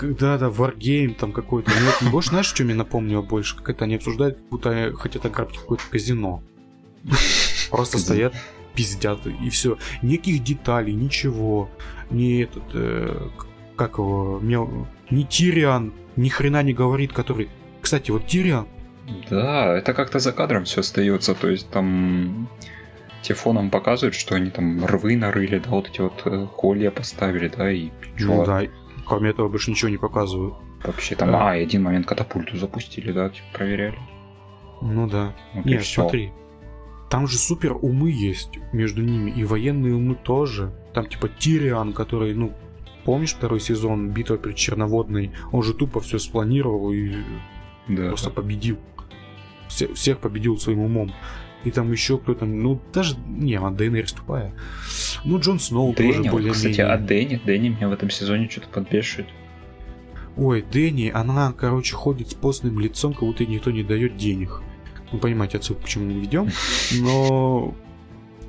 [0.00, 1.70] Да, да, Wargame там какой-то.
[1.70, 3.56] Ну, это больше, знаешь, что мне напомнило больше?
[3.56, 6.44] Как это они обсуждают, как будто хотят ограбить какое-то казино.
[7.70, 8.34] Просто стоят,
[8.74, 9.78] пиздят, и все.
[10.02, 11.68] Никаких деталей, ничего.
[12.10, 13.28] Ни этот, э,
[13.76, 17.48] как его, мел- ни Тириан ни хрена не говорит, который...
[17.80, 18.66] Кстати, вот Тириан,
[19.30, 22.48] Да, это как-то за кадром все остается, то есть там
[23.22, 27.70] Тифоном показывают, что они там рвы нарыли, да, вот эти вот э, колья поставили, да,
[27.72, 28.62] и ну да,
[29.06, 30.54] кроме этого больше ничего не показывают.
[30.84, 31.50] вообще там, А.
[31.52, 33.98] а, и один момент катапульту запустили, да, типа проверяли.
[34.82, 35.32] Ну да.
[35.54, 36.02] Вот и Не, всё.
[36.02, 36.32] смотри.
[37.12, 40.72] Там же супер умы есть между ними, и военные умы тоже.
[40.94, 42.54] Там типа Тириан, который, ну,
[43.04, 45.32] помнишь второй сезон Битва при Черноводной?
[45.52, 47.16] Он же тупо все спланировал и
[47.86, 48.78] Да, просто победил.
[49.68, 51.12] Все- всех победил своим умом.
[51.64, 54.54] И там еще кто-то, ну, даже, не, а Дейнерис тупая.
[55.22, 58.48] Ну, Джон Сноу тоже Дэнни, вот, более кстати, а Дэнни, Дэнни меня в этом сезоне
[58.48, 59.28] что-то подбешивает.
[60.38, 64.62] Ой, Дэнни, она, короче, ходит с постным лицом, как будто никто не дает денег.
[65.12, 66.48] Вы понимаете отсылку, к чему мы ведем.
[67.00, 67.74] Но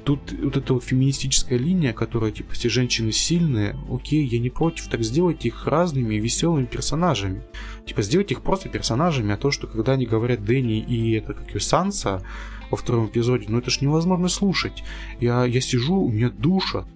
[0.04, 4.88] тут вот эта вот феминистическая линия, которая, типа, все женщины сильные, окей, я не против,
[4.88, 7.44] так сделайте их разными веселыми персонажами.
[7.86, 11.54] Типа, сделайте их просто персонажами, а то, что когда они говорят Дэнни и это, как
[11.54, 12.22] ее, Санса
[12.70, 14.84] во втором эпизоде, ну это ж невозможно слушать.
[15.20, 16.88] Я, я сижу, у меня душат.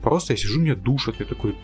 [0.00, 1.16] Просто я сижу, меня душат.
[1.18, 1.56] Я такой,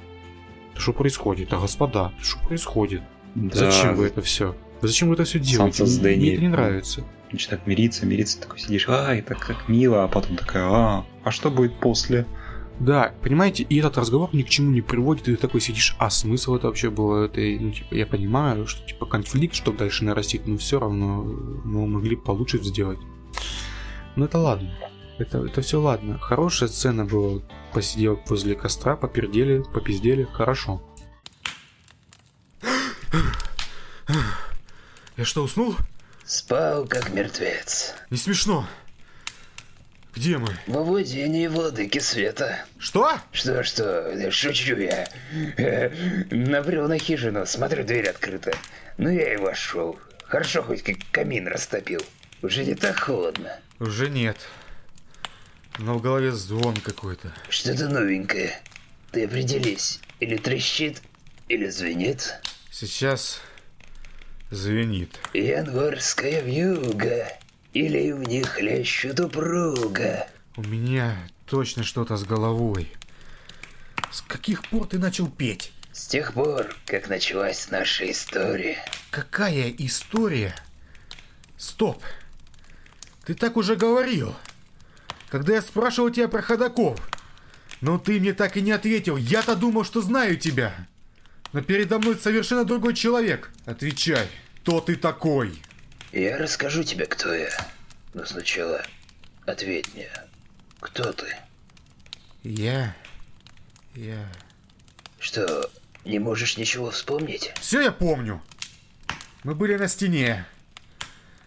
[0.77, 1.53] что происходит?
[1.53, 3.03] А господа, что происходит?
[3.35, 4.57] Да, Зачем вы это все?
[4.81, 5.85] Зачем вы это все делаете?
[5.85, 7.05] Мне это не нравится.
[7.33, 11.51] Начинает мириться, мириться, такой сидишь, а, это как мило, а потом такая, а, а что
[11.51, 12.27] будет после?
[12.81, 16.09] Да, понимаете, и этот разговор ни к чему не приводит, и ты такой сидишь, а
[16.09, 20.47] смысл это вообще было этой, ну, типа, я понимаю, что, типа, конфликт, чтобы дальше нарастить,
[20.47, 22.99] но все равно, ну, могли получше сделать.
[24.17, 24.75] Ну, это ладно.
[25.19, 26.19] Это, это все ладно.
[26.19, 27.43] Хорошая сцена была,
[27.75, 30.83] посидел возле костра, попердели, попиздели, хорошо.
[35.19, 35.77] Я что, уснул?
[36.31, 37.93] Спал, как мертвец.
[38.09, 38.65] Не смешно.
[40.15, 40.57] Где мы?
[40.69, 42.65] В овладении владыки света.
[42.79, 43.19] Что?
[43.33, 45.09] Что, что, да шучу я.
[46.31, 48.53] Набрел на хижину, смотрю, дверь открыта.
[48.97, 49.99] Ну я и вошел.
[50.25, 52.01] Хорошо, хоть как камин растопил.
[52.43, 53.59] Уже не так холодно.
[53.81, 54.37] Уже нет.
[55.79, 57.33] Но в голове звон какой-то.
[57.49, 58.57] Что-то новенькое.
[59.11, 59.99] Ты определись.
[60.21, 61.03] Или трещит,
[61.49, 62.37] или звенит.
[62.71, 63.41] Сейчас
[64.51, 65.19] звенит.
[65.33, 67.29] Январская вьюга.
[67.73, 70.27] Или в них хлещут упруга.
[70.57, 72.93] У меня точно что-то с головой.
[74.11, 75.73] С каких пор ты начал петь?
[75.93, 78.79] С тех пор, как началась наша история.
[79.11, 80.55] Какая история?
[81.57, 82.03] Стоп.
[83.25, 84.35] Ты так уже говорил.
[85.29, 87.01] Когда я спрашивал тебя про ходаков.
[87.81, 89.17] Но ты мне так и не ответил.
[89.17, 90.75] Я-то думал, что знаю тебя.
[91.53, 93.51] Но передо мной совершенно другой человек.
[93.67, 94.29] Отвечай.
[94.63, 95.61] Кто ты такой?
[96.13, 97.51] Я расскажу тебе, кто я.
[98.15, 98.83] Но сначала
[99.47, 100.09] ответь мне,
[100.81, 101.27] кто ты?
[102.43, 102.95] Я...
[103.95, 104.29] Я...
[105.19, 105.69] Что,
[106.05, 107.53] не можешь ничего вспомнить?
[107.61, 108.41] Все я помню.
[109.43, 110.47] Мы были на стене.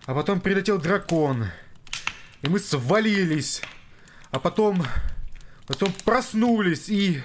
[0.05, 1.47] А потом прилетел дракон.
[2.41, 3.61] И мы свалились.
[4.31, 4.85] А потом...
[5.65, 7.23] Потом проснулись и...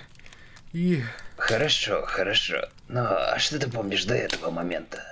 [0.73, 1.03] И...
[1.39, 2.69] Хорошо, хорошо.
[2.89, 5.03] Но а что ты помнишь до этого момента?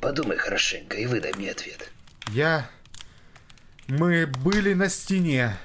[0.00, 1.88] Подумай хорошенько и выдай мне ответ.
[2.28, 2.68] Я...
[3.88, 5.56] Мы были на стене.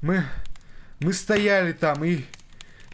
[0.00, 0.24] Мы...
[1.00, 2.24] Мы стояли там и...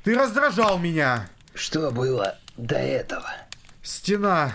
[0.02, 1.28] Ты раздражал меня.
[1.54, 3.30] Что было до этого?
[3.82, 4.52] Стена.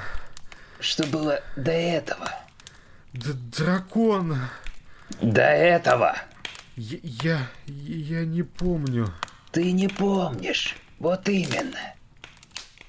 [0.79, 2.29] Что было до этого?
[3.13, 4.37] Д- дракон.
[5.21, 6.17] До этого!
[6.75, 7.47] Я, я...
[7.67, 9.13] Я не помню.
[9.51, 10.75] Ты не помнишь.
[11.03, 11.77] Вот именно.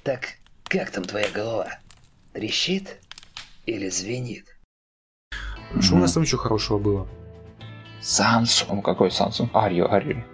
[0.04, 0.34] Так,
[0.68, 1.66] как там твоя голова?
[2.32, 3.00] Трещит
[3.66, 4.56] или звенит?
[5.80, 7.08] Что у нас там еще хорошего было?
[8.00, 8.66] Сансу.
[8.72, 9.50] Ну какой Сансу?
[9.52, 10.24] Арию, Арию.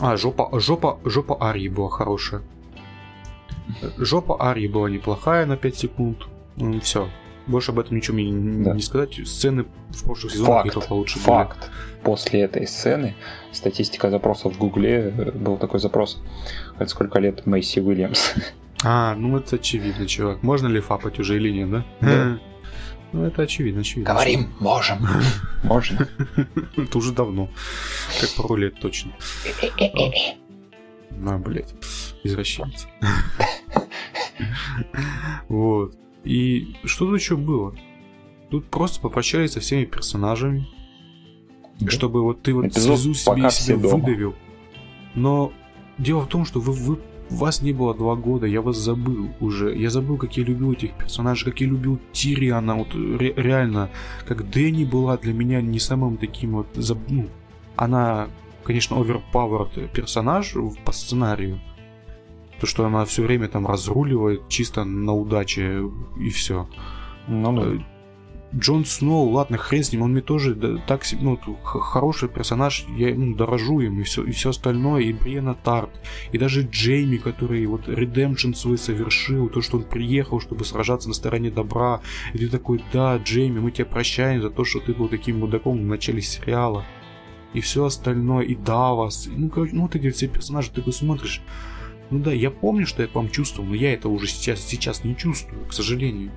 [0.00, 2.42] А, жопа, жопа, жопа Арии была хорошая.
[3.96, 6.26] Жопа Арии была неплохая на 5 секунд.
[6.82, 7.08] Все.
[7.50, 8.74] Больше об этом ничего мне не, Да.
[8.74, 9.14] не сказать.
[9.26, 10.70] Сцены в прошлых сезонах Факт.
[10.70, 11.26] где-то получше были.
[11.26, 11.70] Факт.
[12.04, 13.16] После этой сцены
[13.52, 16.22] статистика запросов в Гугле э, был такой запрос.
[16.78, 18.34] Это сколько лет Мэйси Уильямс?
[18.82, 20.42] А, ну это очевидно, чувак.
[20.42, 21.84] Можно ли фапать уже или нет, да?
[22.00, 22.38] Да.
[23.12, 24.12] Ну это очевидно, очевидно.
[24.14, 25.04] Говорим, можем.
[25.64, 26.08] Можно.
[26.76, 27.50] Это уже давно.
[28.20, 29.10] Как пару лет точно.
[31.10, 31.74] На, блядь.
[32.22, 32.86] Извращенец.
[35.48, 35.94] Вот.
[36.24, 37.74] И что тут еще было?
[38.50, 40.68] Тут просто попрощались со всеми персонажами.
[41.78, 41.90] Да.
[41.90, 44.04] Чтобы вот ты вот Эпизод слезу себе «Пока из себя все дома».
[44.04, 44.34] выдавил.
[45.14, 45.52] Но
[45.98, 46.98] дело в том, что вы, вы
[47.30, 49.74] вас не было два года, я вас забыл уже.
[49.76, 52.74] Я забыл, как я любил этих персонажей, как я любил Тириана.
[52.74, 53.88] Вот ре- реально,
[54.26, 56.66] как Дэнни была для меня не самым таким вот...
[56.74, 57.28] заб- ну,
[57.76, 58.28] она,
[58.64, 60.54] конечно, overpowered персонаж
[60.84, 61.60] по сценарию.
[62.60, 66.68] То, что она все время там разруливает чисто на удаче и все.
[67.26, 67.62] Ну да.
[67.62, 67.78] Э,
[68.54, 72.84] Джон Сноу, ладно, хрен с ним, он мне тоже да, так себе, ну, хороший персонаж,
[72.96, 75.90] я ну, дорожу им, и все, и все остальное, и Бриена Тарт,
[76.32, 81.14] и даже Джейми, который вот редемпшн свой совершил, то, что он приехал, чтобы сражаться на
[81.14, 82.00] стороне добра,
[82.32, 85.78] и ты такой, да, Джейми, мы тебя прощаем за то, что ты был таким мудаком
[85.78, 86.84] в начале сериала,
[87.54, 91.40] и все остальное, и Давас, ну, короче, ну, вот эти все персонажи, ты такой смотришь,
[92.10, 95.04] ну да, я помню, что я к вам чувствовал, но я это уже сейчас, сейчас
[95.04, 96.32] не чувствую, к сожалению.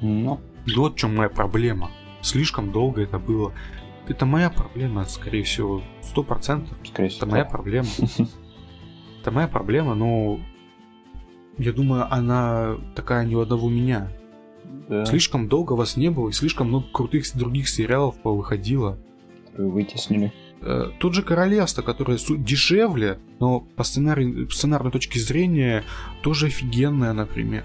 [0.00, 1.90] Ну, И вот в чем моя проблема.
[2.20, 3.52] Слишком долго это было.
[4.08, 6.76] Это моя проблема, скорее всего, сто процентов.
[6.84, 7.30] скорее Это всего.
[7.30, 7.88] моя проблема.
[9.20, 10.38] Это моя проблема, но
[11.56, 14.10] я думаю, она такая не у одного меня.
[14.88, 18.98] Да, Слишком долго вас не было, и слишком много крутых других сериалов повыходило.
[19.56, 20.32] вы вытеснили.
[20.64, 25.84] Э, Тут же Королевство, которое дешевле, но по сценарию, сценарной точки зрения
[26.22, 27.64] тоже офигенное, например.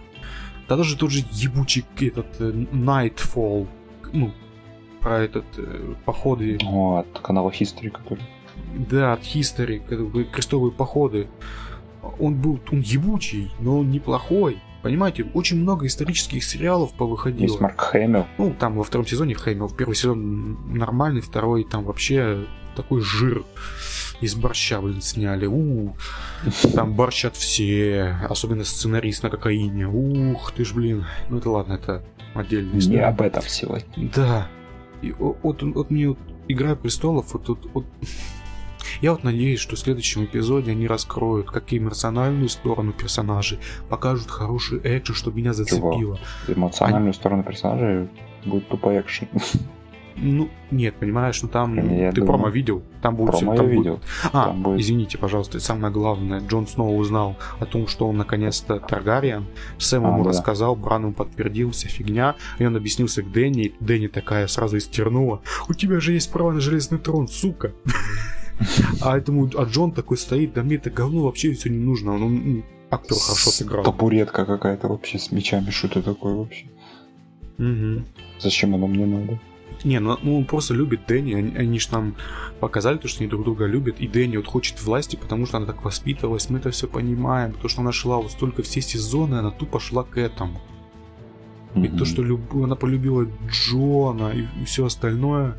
[0.68, 3.68] Да даже тот же ебучий этот э, Nightfall,
[4.12, 4.34] ну,
[5.00, 8.24] про этот э, походы, О, от канала History, который...
[8.76, 11.28] да, от History, как бы крестовые походы.
[12.20, 14.60] Он был, он ебучий, но он неплохой.
[14.82, 17.44] Понимаете, очень много исторических сериалов повыходило.
[17.48, 18.26] Есть Марк Хэмилл.
[18.38, 19.70] Ну, там во втором сезоне Хэмилл.
[19.72, 23.44] Первый сезон нормальный, второй там вообще такой жир
[24.22, 25.46] из борща, блин, сняли.
[25.48, 25.96] У,
[26.74, 29.88] там борщат все, особенно сценарист на кокаине.
[29.88, 31.06] Ух ты ж, блин.
[31.30, 32.04] Ну это ладно, это
[32.34, 33.06] отдельная Не история.
[33.06, 34.10] об этом сегодня.
[34.16, 34.48] Да.
[35.02, 37.86] И вот, вот мне вот Игра престолов, вот, вот, вот-
[39.02, 43.60] Я вот надеюсь, что в следующем эпизоде они раскроют как и эмоциональную сторону персонажей,
[43.90, 46.20] покажут хороший экшен, чтобы меня зацепило.
[46.48, 48.08] Эмоциональную сторону персонажей
[48.46, 49.28] будет тупо экшен.
[50.22, 51.76] Ну, нет, понимаешь, ну там...
[51.96, 52.84] Я ты думаю, промо видел?
[53.02, 53.32] Там будет...
[53.40, 54.00] Промо там я будет- видел.
[54.34, 58.80] А, Там будет- извините, пожалуйста, самое главное, Джон Сноу узнал о том, что он наконец-то
[58.82, 59.46] Таргариен.
[59.78, 60.32] Сэм А, ему да.
[60.32, 62.36] рассказал, Бран ему подтвердил, вся фигня.
[62.58, 65.42] И он объяснился к Дэнни, и Дэнни такая сразу истернула.
[65.70, 67.72] У тебя же есть право на железный трон, сука.
[69.02, 72.16] А этому, а Джон такой стоит, да мне это говно вообще все не нужно.
[72.16, 73.84] Он, он актер хорошо сыграл.
[73.84, 75.70] Табуретка какая-то вообще с мечами.
[75.70, 76.66] Что это такое вообще?
[77.58, 78.06] Мгм.
[78.40, 79.40] Зачем оно мне надо?
[79.84, 81.34] Не, ну, ну он просто любит Дэнни.
[81.34, 82.16] Они, они же нам
[82.60, 84.00] показали то, что они друг друга любят.
[84.00, 86.50] И Дэнни вот хочет власти, потому что она так воспитывалась.
[86.50, 87.54] Мы это все понимаем.
[87.54, 90.60] Потому что она шла вот столько все сезоны, она тупо шла к этому.
[91.76, 95.58] И то, что люб- она полюбила Джона и, все остальное,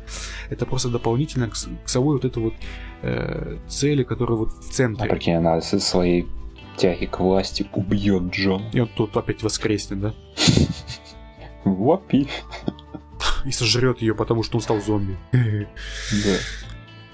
[0.49, 2.53] это просто дополнительно к, к самой вот этой вот
[3.01, 5.09] э, цели, которая вот в А центре.
[5.09, 6.27] прикинь, она со своей
[6.77, 8.63] тяги к власти убьет Джон.
[8.73, 10.13] И он тут опять воскреснет, да?
[11.63, 12.27] Вопи.
[13.45, 15.17] И сожрет ее, потому что он стал зомби.
[15.31, 16.37] Да.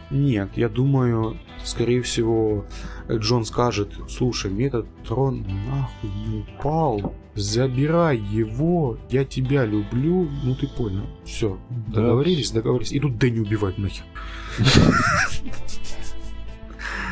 [0.10, 1.38] Нет, я думаю,
[1.68, 2.66] скорее всего,
[3.10, 10.56] Джон скажет, слушай, мне этот трон нахуй не упал, забирай его, я тебя люблю, ну
[10.56, 11.58] ты понял, все,
[11.88, 12.02] Да.
[12.02, 14.06] договорились, договорились, и тут Дэнни убивать нахер.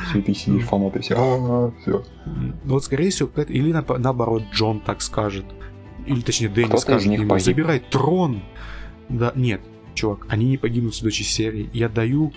[0.10, 1.16] Все, ты сидишь фанаты все.
[1.18, 2.04] А, все.
[2.64, 5.46] Вот, скорее всего, или наоборот, Джон так скажет,
[6.06, 8.42] или точнее Дэнни скажет ему, забирай трон.
[9.10, 9.62] Да, нет,
[9.94, 12.34] чувак, они не погибнут в следующей серии, я даю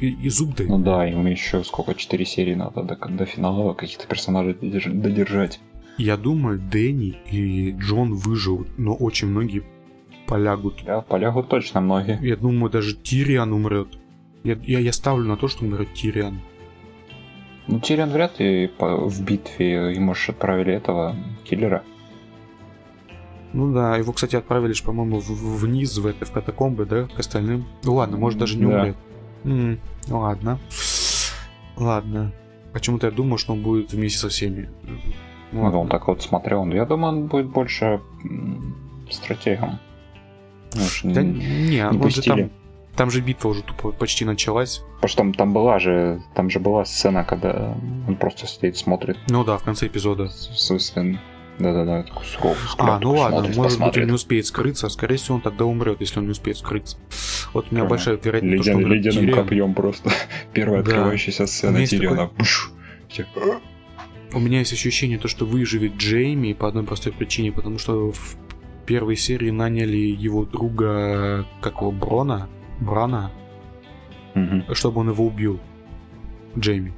[0.00, 0.70] и, и зуб даю.
[0.70, 5.60] Ну да, им еще сколько, 4 серии надо до, до финала каких-то персонажей додерж- додержать.
[5.98, 9.62] Я думаю, Дэнни и Джон выживут, но очень многие
[10.26, 10.82] полягут.
[10.86, 12.18] Да, полягут точно многие.
[12.22, 13.88] Я думаю, даже Тириан умрет.
[14.44, 16.40] Я, я, я ставлю на то, что умрет Тириан.
[17.66, 21.82] Ну, Тириан вряд ли по- в битве ему же отправили этого киллера.
[23.52, 27.18] Ну да, его, кстати, отправили, ж, по-моему, в- вниз в это, в катакомбы, да, к
[27.18, 27.66] остальным.
[27.84, 28.78] Ну ладно, может даже не Да.
[28.80, 28.96] умрет.
[29.44, 30.58] М, ну ладно.
[31.76, 32.32] Ладно.
[32.72, 34.68] Почему-то я думаю, что он будет вместе со всеми.
[34.82, 34.98] Ну,
[35.52, 35.78] Ну, ладно.
[35.80, 36.66] он так вот смотрел.
[36.68, 38.00] Я думаю, он будет больше
[39.10, 39.78] стратегом.
[40.74, 40.82] Ну,
[41.14, 42.50] Да не- не, он же там...
[42.96, 44.82] Там же битва уже тупо почти началась.
[44.96, 47.74] Потому что там, там была же, там же была сцена, когда
[48.06, 50.28] он просто стоит, смотрит Ну да, в конце эпизода.
[50.28, 51.18] с, с своим-
[51.60, 54.02] Да-да-да, взгляд, А, ну ладно, смотрит, может быть посмотрит.
[54.02, 56.96] он не успеет скрыться, скорее всего он тогда умрет, если он не успеет скрыться.
[57.52, 59.42] Вот у меня Прямо большая вероятность, Ледян- что умрет ледяным Тириан.
[59.44, 60.10] копьем просто.
[60.52, 60.88] Первая Да.
[60.90, 62.16] открывающаяся сцена Тириана.
[62.28, 62.70] такой- Пш.
[63.08, 63.26] Все.
[64.32, 68.36] У меня есть ощущение, то, что выживет Джейми по одной простой причине, потому что в
[68.86, 72.48] первой серии наняли его друга, как его, Брона,
[72.80, 73.30] Брана,
[74.34, 74.64] Мгм.
[74.74, 75.60] чтобы он его убил.
[76.58, 76.94] Джейми.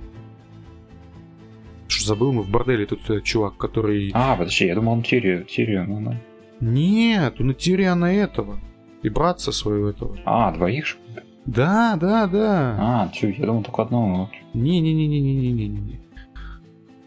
[2.03, 4.11] Что забыл, мы в борделе тут э, чувак, который...
[4.15, 5.45] А, подожди, я думал, он Тириан.
[5.45, 6.17] Тириан, ну, ну.
[6.61, 8.59] Нет, он и Тириана этого.
[9.03, 10.17] И братца своего этого.
[10.25, 10.97] А, двоих же?
[11.47, 12.77] Да, да, да.
[12.79, 14.31] А, чё, я думал только одного.
[14.55, 16.01] Не-не-не-не-не-не-не-не.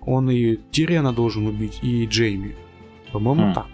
[0.02, 2.56] Он и Тириана должен убить, и Джейми.
[3.12, 3.54] По-моему, Хм.
[3.54, 3.68] так.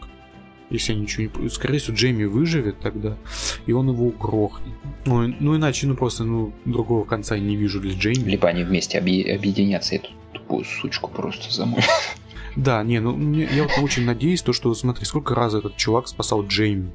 [0.69, 1.49] Если я ничего не...
[1.49, 3.17] Скорее всего, Джейми выживет тогда,
[3.65, 4.73] и он его грохнет.
[5.05, 8.29] Ну, ну иначе, ну просто, ну, другого конца я не вижу для Джейми.
[8.29, 11.89] Либо они вместе объ- объединятся и эту тупую сучку просто замочат.
[12.57, 16.09] Да, не, ну мне- я вот очень надеюсь, то, что, смотри, сколько раз этот чувак
[16.09, 16.91] спасал Джейми.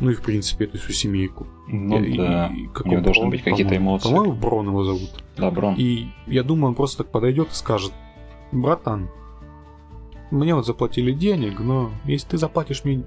[0.00, 1.46] Ну и, в принципе, эту всю семейку.
[1.68, 2.46] Ну И- да.
[2.46, 4.08] и как У него должны Брон, быть какие-то эмоции.
[4.08, 5.10] По-моему, Брон его зовут.
[5.36, 5.74] Да, Брон.
[5.76, 7.92] И я думаю, он просто так подойдет и скажет,
[8.50, 9.10] братан,
[10.30, 13.04] мне вот заплатили денег, но если ты заплатишь мне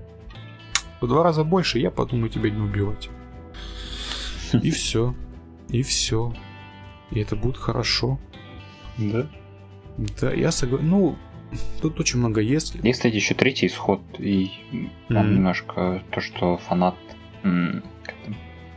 [1.02, 3.10] в два раза больше, я подумаю тебя не убивать.
[4.62, 5.16] И все.
[5.70, 6.32] И все.
[7.10, 8.20] И это будет хорошо.
[9.00, 9.28] Да.
[10.22, 10.88] Да, я согласен.
[10.90, 11.16] Ну,
[11.82, 12.86] тут очень много если.
[12.86, 14.52] Есть, кстати, еще третий исход, и
[15.08, 15.36] там Мгм.
[15.36, 16.96] немножко то, что фанат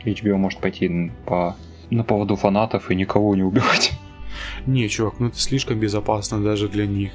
[0.05, 1.55] HBO может пойти по
[1.89, 3.91] на поводу фанатов и никого не убивать.
[4.65, 7.11] Не, чувак, ну это слишком безопасно даже для них.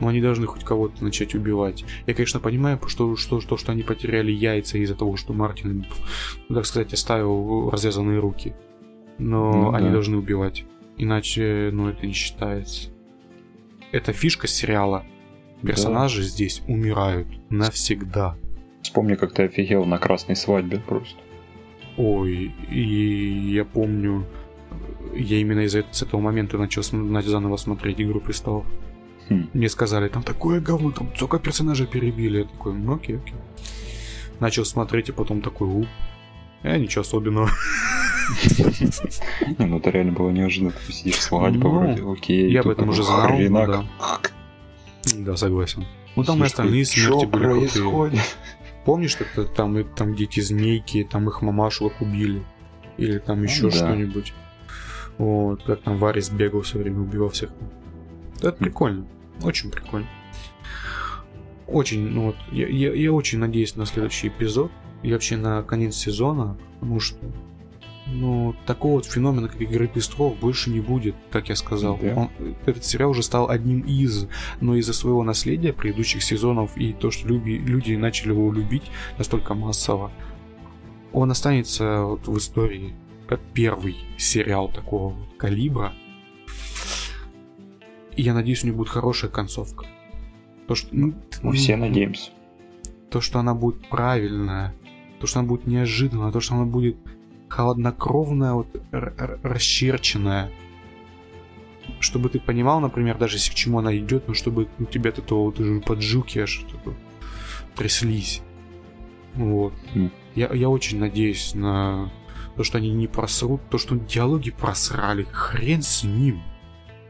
[0.00, 1.84] Но они должны хоть кого-то начать убивать.
[2.06, 5.86] Я, конечно, понимаю, что, что, что, что они потеряли яйца из-за того, что Мартин,
[6.48, 8.54] ну, так сказать, оставил развязанные руки.
[9.18, 9.92] Но Ну они да.
[9.94, 10.64] должны убивать.
[10.98, 12.90] Иначе, ну, это не считается.
[13.92, 15.04] Это фишка сериала.
[15.62, 18.36] Персонажи здесь умирают навсегда.
[18.82, 21.18] Вспомни, как ты офигел на красной свадьбе просто.
[21.96, 24.24] Ой, и я помню,
[25.14, 28.66] я именно из-за с этого момента начал заново смотреть Игру престолов.
[29.28, 29.50] Хм.
[29.52, 32.38] Мне сказали, там такое говно, там столько персонажей перебили.
[32.38, 33.34] Я такой, ну окей, окей.
[34.40, 35.86] Начал смотреть, и потом такой, уп.
[36.62, 37.50] Э, ничего особенного.
[39.58, 40.72] Не, ну это реально было неожиданно.
[40.86, 42.50] Ты сидишь свадьба Ну, вроде, окей.
[42.50, 43.84] я об этом уже знал, хренак.
[45.14, 45.84] ну Да, согласен.
[46.16, 48.20] Ну там и остальные смерти были крутые.
[48.84, 52.42] Помнишь, это там, там где эти змейки, там их мамашевых убили?
[52.96, 54.32] Или там еще что-нибудь?
[55.18, 57.50] Вот, как там Варис бегал все время, убивал всех.
[58.38, 59.06] Это прикольно.
[59.42, 60.08] Очень прикольно.
[61.66, 64.70] Очень, ну вот, я, я, я очень надеюсь на следующий эпизод
[65.02, 67.18] и вообще на конец сезона, потому что
[68.10, 71.98] ну, такого вот феномена, как Игры престолов, больше не будет, как я сказал.
[72.00, 72.14] Да.
[72.14, 72.30] Он-
[72.66, 74.28] этот сериал уже стал одним из,
[74.60, 78.84] но из-за своего наследия предыдущих сезонов и то, что люби- люди начали его любить
[79.18, 80.10] настолько массово,
[81.12, 82.94] он останется вот в истории
[83.28, 85.92] как первый сериал такого вот калибра.
[88.16, 89.86] И я надеюсь, у него будет хорошая концовка.
[90.66, 92.30] То, что, ну, Мы ну, все надеемся.
[93.10, 94.74] то, что она будет правильная,
[95.20, 96.96] то, что она будет неожиданная, то, что она будет
[97.48, 100.50] холоднокровная, вот, расчерченная.
[102.00, 105.18] Чтобы ты понимал, например, даже если к чему она идет, но чтобы у тебя от
[105.18, 106.94] этого вот уже поджилки аж что-то
[107.74, 108.42] тряслись.
[109.34, 109.72] Вот.
[109.94, 110.12] Мгм.
[110.34, 112.12] Я, я очень надеюсь на
[112.56, 115.26] то, что они не просрут, то, что диалоги просрали.
[115.32, 116.42] Хрен с ним.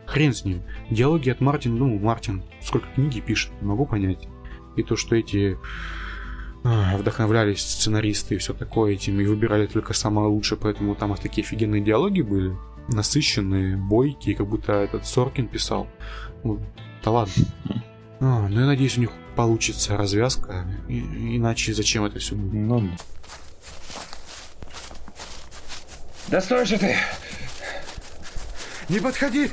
[0.07, 0.63] Хрен с ним.
[0.91, 4.29] Диалоги от Мартина, ну, Мартин сколько книги пишет, не могу понять.
[4.77, 5.59] И то, что эти
[6.97, 11.45] вдохновлялись сценаристы и все такое этим, и выбирали только самое лучшее, поэтому там их такие
[11.45, 12.57] офигенные диалоги были,
[12.89, 15.87] насыщенные, бойкие, как будто этот Соркин писал.
[16.45, 16.61] Ну,
[17.05, 17.35] да ладно.
[18.21, 22.53] А, ну, я надеюсь, у них получится развязка, и- иначе зачем это все будет?
[22.53, 22.91] Ну,
[26.27, 26.97] Да стой же ты!
[28.89, 29.53] Не подходи!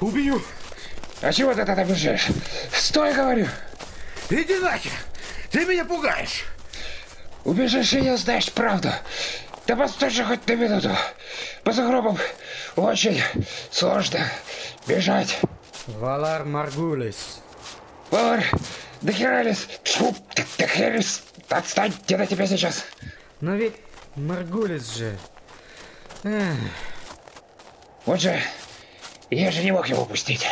[0.00, 0.42] Убью!
[1.22, 2.26] А чего ты тогда бежишь?
[2.72, 3.46] Стой, говорю!
[4.28, 4.92] Иди нахер!
[5.50, 6.44] Ты меня пугаешь!
[7.44, 8.90] Убежишь и не узнаешь правду.
[9.66, 9.76] Да
[10.10, 10.90] же хоть на минуту.
[11.64, 12.18] По сугробам
[12.76, 13.20] очень
[13.70, 14.20] сложно
[14.86, 15.38] бежать.
[15.86, 17.40] Валар Маргулис.
[18.10, 18.44] Повар,
[19.00, 19.68] дохералис.
[19.84, 21.22] Тьфу, ты дохералис.
[21.48, 22.84] Отстань, где на тебя сейчас?
[23.40, 23.74] Но ведь
[24.16, 25.16] Маргулис же.
[26.24, 26.54] Эх,
[28.06, 28.40] Вот же,
[29.30, 30.46] я же не мог его упустить.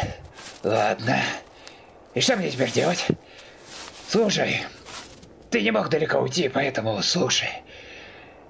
[0.63, 1.21] Ладно.
[2.15, 3.07] И что мне теперь делать?
[4.09, 4.65] Слушай,
[5.51, 7.51] ты не мог далеко уйти, поэтому слушай.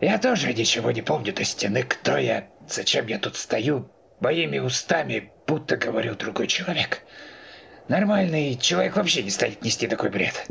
[0.00, 3.90] Я тоже ничего не помню до стены, кто я, зачем я тут стою,
[4.20, 7.00] моими устами, будто говорил другой человек.
[7.88, 10.46] Нормальный человек вообще не станет нести такой бред.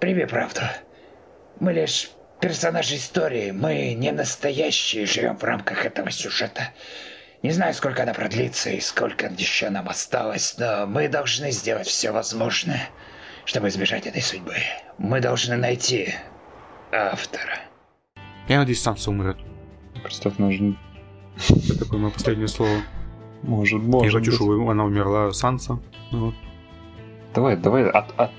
[0.00, 0.60] Прими правду.
[1.58, 2.10] Мы лишь
[2.40, 6.68] персонажи истории, мы не настоящие, живем в рамках этого сюжета.
[7.42, 12.10] Не знаю, сколько она продлится и сколько еще нам осталось, но мы должны сделать все
[12.10, 12.88] возможное,
[13.46, 14.52] чтобы избежать этой судьбы.
[14.98, 16.12] Мы должны найти
[16.92, 17.58] автора.
[18.48, 19.38] Я надеюсь, Санса умрет.
[20.02, 20.76] представь, нужно...
[21.48, 22.80] Это такое мое последнее слово.
[23.42, 24.34] Может, Я может хочу, быть.
[24.34, 25.78] чтобы она умерла, Санса.
[26.12, 26.34] Ну, вот.
[27.34, 28.30] Давай, давай от, от-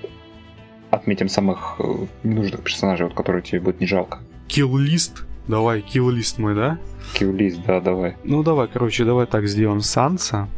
[0.90, 4.18] отметим самых э, ненужных персонажей, вот, которые тебе будет не жалко.
[4.48, 5.24] Килл-лист.
[5.46, 6.78] Давай, килл-лист мой, да?
[7.14, 8.16] Киллист, да, давай.
[8.24, 10.48] Ну давай, короче, давай так сделаем Санса.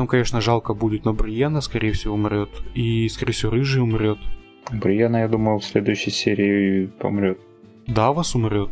[0.00, 2.48] Потом, конечно, жалко будет, но Бриена, скорее всего, умрет.
[2.72, 4.16] И, скорее всего, Рыжий умрет.
[4.72, 7.38] Бриана, я думаю, в следующей серии помрет.
[7.86, 8.70] Давас умрет.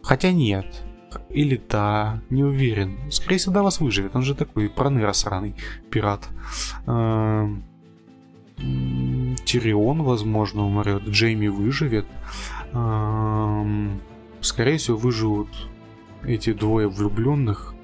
[0.00, 0.84] Хотя нет.
[1.28, 3.10] Или да, не уверен.
[3.10, 4.14] Скорее всего, Давас выживет.
[4.14, 5.56] Он же такой проныра сраный
[5.90, 6.28] пират.
[6.86, 7.64] Эм,
[9.44, 11.02] Тирион, возможно, умрет.
[11.08, 12.06] Джейми выживет.
[12.72, 14.00] Эм,
[14.40, 15.48] Скорее всего, выживут
[16.22, 17.74] эти двое влюбленных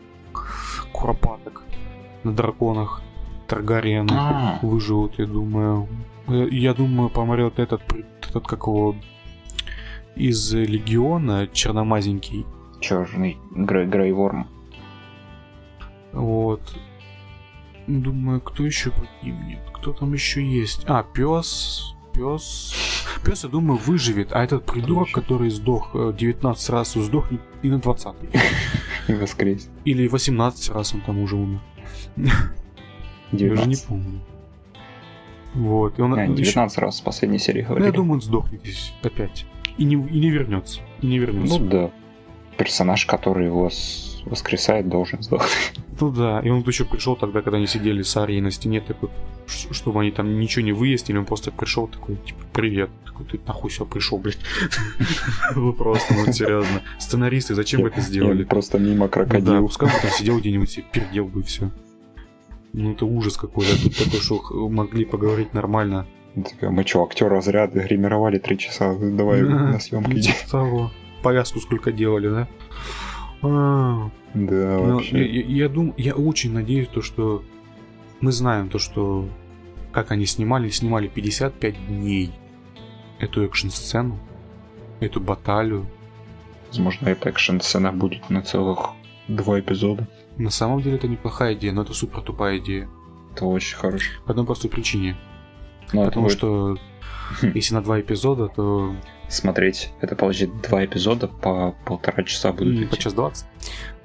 [0.93, 1.66] куропаток
[2.27, 3.03] на драконах.
[3.47, 5.89] Таргариены А, выживут, я думаю.
[6.27, 7.83] Я, я думаю, помрет этот,
[8.29, 8.97] этот как его
[10.17, 12.45] из Легиона, черномазенький.
[12.81, 14.49] черный Грей, Грейворм.
[16.13, 16.61] Вот.
[17.87, 19.61] Думаю, кто еще погибнет?
[19.73, 20.85] Кто там еще есть?
[20.89, 21.95] А, пес.
[22.13, 22.75] Пес.
[23.25, 24.33] Пес, я думаю, выживет.
[24.33, 28.15] А этот придурок, который сдох э, 19 раз, сдохнет и на 20
[29.09, 29.69] И воскрес.
[29.85, 31.61] Или 18 раз он там уже умер.
[32.17, 32.33] Я уже
[33.33, 33.85] не 19.
[33.87, 34.21] помню.
[35.55, 35.99] Вот.
[35.99, 37.87] И он А, еще- 19 раз в последней серии Ну, говорили.
[37.87, 39.47] я думаю, он сдохнет здесь опять.
[39.79, 40.81] И не, и не вернется.
[41.01, 41.59] И не вернется.
[41.59, 41.91] Ну да.
[42.57, 43.71] Персонаж, который его
[44.25, 45.81] воскресает, должен сдохнуть.
[46.01, 49.09] Ну да, и он еще пришел тогда, когда они сидели с Арией на стене, такой,
[49.47, 52.91] чтобы они там ничего не выяснили, он просто пришел такой, типа, привет.
[53.05, 54.39] Такой, ты нахуй все пришел, блядь.
[55.55, 56.83] Ну просто, ну серьезно.
[56.99, 58.45] Сценаристы, зачем вы это сделали?
[58.45, 61.71] Просто мимо Ну Да, пускай бы там сидел где-нибудь себе пердел бы и все.
[62.73, 63.83] Ну это ужас какой-то.
[63.83, 66.07] Тут такой, что могли поговорить нормально.
[66.35, 70.23] Такая, Мы что, актер разряда гримировали три часа, давай на съемки иди.
[70.33, 70.91] типа того.
[71.23, 72.49] Повязку сколько делали, да?
[73.43, 75.27] А, Да, Ну, я, вообще.
[75.27, 77.43] я, я дум- я очень надеюсь, то, что
[78.21, 79.27] мы знаем то, что
[79.93, 82.31] как они снимали, снимали 55 дней
[83.19, 84.19] эту экшн-сцену,
[85.01, 85.87] эту баталию.
[86.69, 88.91] Возможно, эта экшн-сцена будет на целых
[89.29, 90.09] два эпизода.
[90.37, 92.89] На самом деле это неплохая идея, но это супер тупая идея.
[93.33, 94.11] Это очень хорошо.
[94.25, 95.17] По одной простой причине.
[95.93, 96.77] Но это Потому будет что
[97.41, 97.53] Хм.
[97.55, 98.95] если на два эпизода, то
[99.29, 102.87] смотреть, это получит два эпизода по полтора часа будут ну, идти.
[102.87, 103.47] по час 20.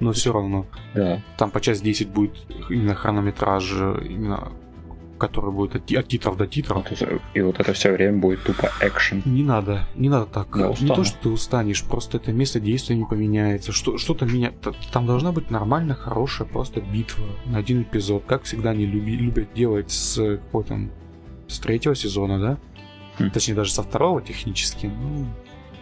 [0.00, 0.66] Но все равно.
[0.94, 1.22] Да.
[1.36, 2.34] Там по час 10 будет
[2.68, 4.52] именно хронометраж, именно
[5.22, 6.84] который будет от, от титров до титров.
[7.34, 9.22] И вот это все время будет тупо экшен.
[9.24, 10.48] Не надо, не надо так.
[10.56, 13.70] Я не то, что ты устанешь, просто это место действия не поменяется.
[13.70, 14.52] Что, что-то меня...
[14.92, 18.24] Там должна быть нормально, хорошая просто битва на один эпизод.
[18.26, 20.90] Как всегда они люби- любят делать с какого там
[21.46, 22.58] с третьего сезона, да?
[23.18, 23.30] Хм.
[23.30, 24.86] Точнее, даже со второго технически.
[24.86, 25.26] Ну,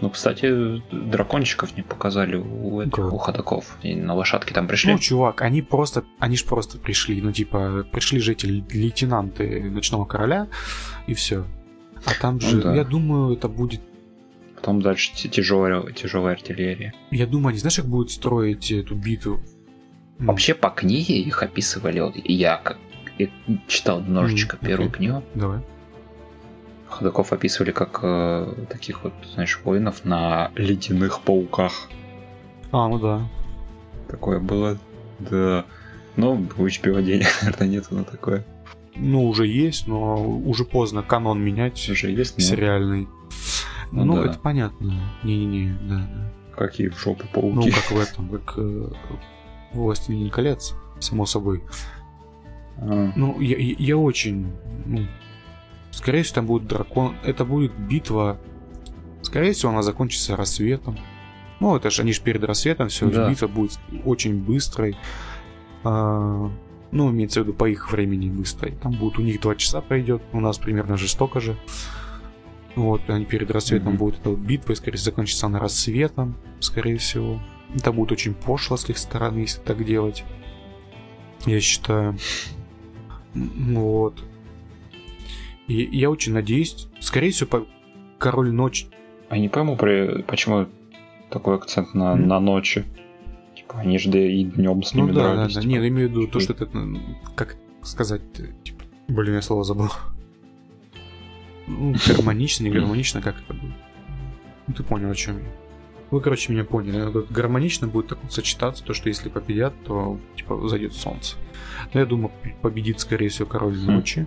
[0.01, 3.77] Ну, кстати, дракончиков не показали у этих, у ходаков.
[3.83, 4.93] И на лошадке там пришли.
[4.93, 10.05] ну, чувак, они просто, они ж просто пришли, ну, типа, пришли же эти лейтенанты Ночного
[10.07, 10.49] Короля,
[11.07, 11.45] и все.
[12.07, 12.75] А там Ну же, да.
[12.75, 13.81] я думаю, это будет
[14.57, 16.93] Потом дальше тяжелая, тяжелая артиллерия.
[17.11, 19.41] Я думаю, они знаешь, как будут строить эту битву?
[20.19, 22.79] Вообще по книге их описывали, вот я как
[23.19, 23.29] я
[23.69, 24.97] читал немножечко Мгм, первую окей.
[24.99, 25.61] книгу, Давай.
[26.91, 31.73] Ходаков описывали как э, таких вот, знаешь, воинов на ледяных пауках.
[32.73, 33.29] А, ну да.
[34.09, 34.77] Такое было.
[35.19, 35.65] Да.
[36.17, 38.45] Но HBO денег, наверное, нету на такое.
[38.97, 43.09] Ну, уже есть, но уже поздно канон менять Уже есть, но сериальный.
[43.93, 44.31] Ну Ну, да.
[44.31, 45.01] это понятно.
[45.23, 46.57] Не-не-не, да, да.
[46.57, 47.71] какие в жопу Ну, пауки.
[47.71, 48.89] как в этом, как э,
[49.73, 51.63] «Властелин колец», само собой.
[52.79, 54.53] А, Ну, я, я- я очень...
[54.87, 55.07] ну,
[56.01, 57.15] скорее всего, там будет дракон...
[57.23, 58.39] Это будет битва...
[59.23, 60.99] Скорее всего, она закончится рассветом.
[61.61, 63.29] Ну, это же они же перед рассветом все, Да.
[63.29, 64.97] битва будет очень быстрой.
[65.85, 66.51] А,
[66.91, 68.73] ну, имеется в виду по их времени быстрой.
[68.83, 71.57] Там будет у них два часа пройдет, у нас примерно же столько же.
[72.77, 73.99] Вот, они перед рассветом Мгм.
[73.99, 77.41] будет эта вот битва, и, скорее всего, закончится она рассветом, скорее всего.
[77.75, 80.25] Это будет очень пошло с их стороны, если так делать.
[81.47, 82.17] Я считаю.
[83.35, 84.15] Вот.
[85.71, 87.67] И я очень надеюсь, скорее всего, по-
[88.19, 88.87] Король Ночь
[89.31, 90.23] Я не пойму, при...
[90.23, 90.67] почему
[91.31, 92.27] такой акцент на, М?
[92.27, 92.85] на ночи.
[93.55, 95.55] Типа, они же да и днем с Ну ними да, да, дрались.
[95.55, 95.61] да.
[95.61, 95.71] типа.
[95.71, 96.99] Нет, имею в виду то, Что это, ну,
[97.37, 99.91] как сказать, э, типа, блин, я слово забыл.
[101.69, 103.75] Ну, гармонично, не гармонично, как это будет?
[104.67, 105.45] Ну, ты понял, о чем я.
[106.11, 107.13] Вы, короче, меня поняли.
[107.31, 111.37] Гармонично будет так вот сочетаться, то, что если победят, то, типа, зайдет солнце.
[111.95, 113.87] Но я думаю, победит, скорее всего, Король Хм.
[113.87, 114.27] Ночи.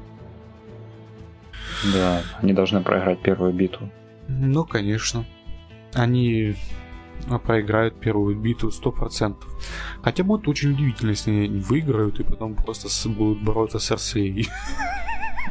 [1.94, 3.90] Да, они должны проиграть первую битву.
[4.28, 5.26] Ну, конечно.
[5.94, 6.56] Они
[7.30, 9.36] а, проиграют первую битву 100%.
[10.02, 14.48] Хотя будет очень удивительно, если они выиграют и потом просто будут бороться с Арсеей.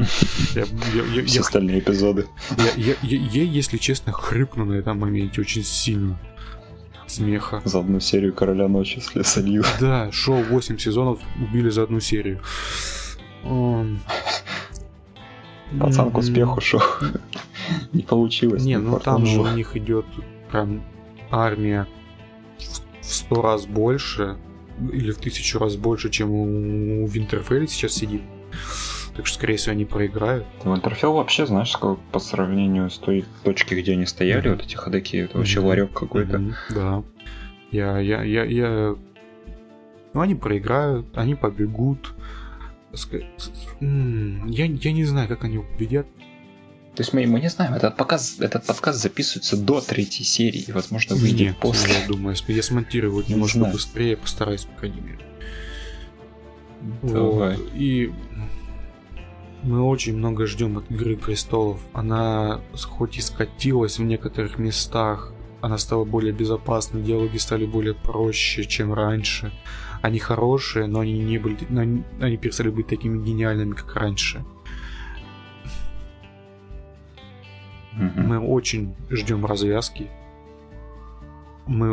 [1.27, 2.27] Все остальные эпизоды.
[2.77, 6.19] я- если честно, хрюкну на этом моменте очень сильно.
[7.07, 7.61] Смеха.
[7.65, 9.65] За одну серию Короля Ночи с солью.
[9.81, 12.41] Да, шоу 8 сезонов убили за одну серию.
[15.81, 16.81] Пацан к успеху шел.
[17.93, 18.65] Не получилось.
[18.65, 20.07] Не, ну там же у них идет
[20.51, 20.83] прям
[21.31, 21.87] армия
[22.59, 24.37] в- сто раз больше
[24.93, 28.23] или в тысячу раз больше, чем у Винтерфелли сейчас сидит.
[29.17, 30.47] Так что, скорее всего, они проиграют.
[30.65, 35.39] Винтерфелл вообще, знаешь, по сравнению с той точки, где они стояли, вот эти ходаки, это
[35.39, 36.43] вообще ларек какой-то.
[36.71, 37.03] Да.
[37.71, 38.95] Я, я, я, я...
[40.15, 42.15] Ну, они проиграют, они побегут.
[43.81, 46.07] Я, я не знаю, как они победят.
[46.95, 51.17] То есть мы, мы не знаем, этот, показ, этот подкаст записывается до третьей серии, возможно,
[51.17, 51.95] выйдет Нет, после.
[51.95, 53.73] я думаю, я смонтирую его Не немножко знаю.
[53.73, 55.21] быстрее, постараюсь, по крайней мере.
[57.03, 57.57] Давай.
[57.57, 57.71] Вот.
[57.75, 58.13] И
[59.63, 61.81] мы очень много ждем от Игры престолов.
[61.95, 65.33] Она хоть и скатилась в некоторых местах,
[65.63, 69.53] она стала более безопасной, диалоги стали более проще, чем раньше.
[70.03, 74.45] Они хорошие, но они не были, но они, они перестали быть такими гениальными, как раньше.
[77.93, 78.27] Мгм.
[78.27, 80.11] Мы очень ждем развязки.
[81.67, 81.87] Мы,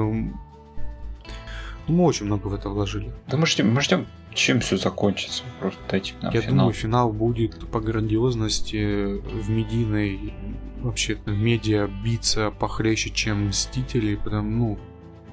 [1.88, 3.12] ну, мы очень много в это вложили.
[3.28, 5.43] Да мы ждем, мы ждем, чем все закончится.
[5.60, 6.57] Просто дайте нам Я финал.
[6.57, 10.34] думаю, финал будет по грандиозности в медийной
[10.82, 14.80] вообще в медиа биться похлеще, чем Мстители, потому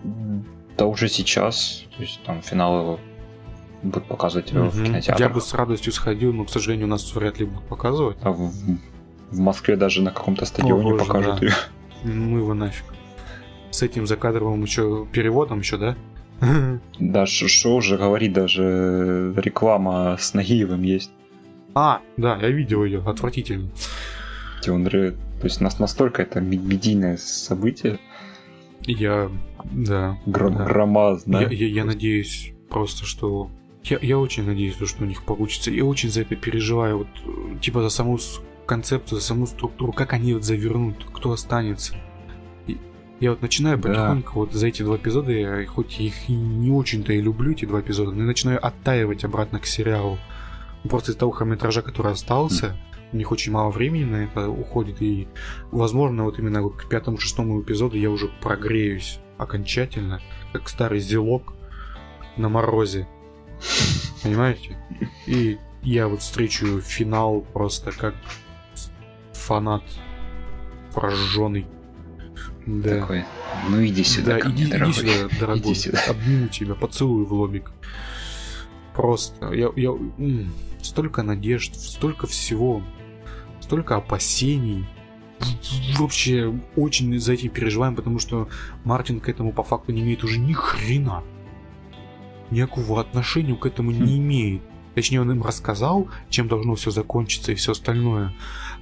[0.02, 0.44] ну
[0.76, 1.84] Да уже сейчас.
[1.96, 3.00] То есть там финал его
[3.82, 5.20] будут показывать его в кинотеатрах.
[5.20, 8.18] я бы с радостью сходил, но, к сожалению, у нас вряд ли будут показывать.
[8.22, 8.50] А в,
[9.30, 11.46] в Москве даже на каком-то стадионе боже, покажут да.
[11.46, 11.54] ее.
[12.04, 12.84] Ну его нафиг.
[13.70, 15.96] С этим закадровым еще переводом еще, да?
[16.98, 21.10] Да, что уже говорить, даже реклама с Нагиевым есть.
[21.74, 23.70] А, да, я видел ее, отвратительно.
[24.68, 27.98] он То есть нас настолько это ме- медийное событие,
[28.86, 29.30] Я,
[29.72, 30.18] да.
[30.26, 30.64] гро- да.
[30.64, 31.42] громадное.
[31.42, 33.50] Я, я- я надеюсь просто, что...
[33.84, 35.70] Я, я очень надеюсь, что у них получится.
[35.70, 36.98] Я очень за это переживаю.
[36.98, 38.18] Вот, э, типа за саму
[38.66, 39.92] концепцию, за саму структуру.
[39.92, 41.94] Как они вот завернут, кто останется.
[42.66, 42.78] И
[43.20, 43.88] я вот начинаю Да.
[43.88, 47.64] потихоньку вот за эти два эпизода, я хоть их и не очень-то и люблю, эти
[47.64, 50.18] два эпизода, но я начинаю оттаивать обратно к сериалу.
[50.88, 52.76] Просто из того хронометража, который остался,
[53.12, 55.28] у них очень мало времени на это уходит, и,
[55.70, 60.20] возможно, вот именно вот к пятому-шестому эпизоду я уже прогреюсь окончательно,
[60.52, 61.54] как старый зелок
[62.36, 63.06] на морозе.
[64.22, 64.76] Понимаете?
[65.26, 68.14] И я вот встречу финал просто как
[69.32, 69.82] фанат
[70.94, 71.66] прожженный.
[72.66, 73.00] Да.
[73.00, 73.24] Такой,
[73.70, 74.94] ну иди сюда Да, ко иди, мне, иди дорогой.
[74.94, 75.60] сюда, дорогой.
[75.60, 75.98] Иди сюда.
[76.08, 77.70] Обниму тебя, поцелую в лобик.
[78.94, 80.50] Просто, я, я, м,
[80.82, 82.82] столько надежд, столько всего,
[83.66, 84.86] столько опасений.
[85.98, 88.48] Вообще, очень за этим переживаем, потому что
[88.84, 91.24] Мартин к этому по факту не имеет уже ни хрена.
[92.50, 94.62] Никакого отношения к этому не имеет.
[94.94, 98.32] Точнее, он им рассказал, чем должно все закончиться и все остальное.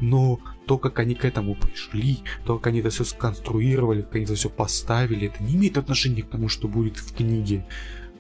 [0.01, 4.25] Но то, как они к этому пришли, то, как они это все сконструировали, как они
[4.25, 7.67] это все поставили, это не имеет отношения к тому, что будет в книге.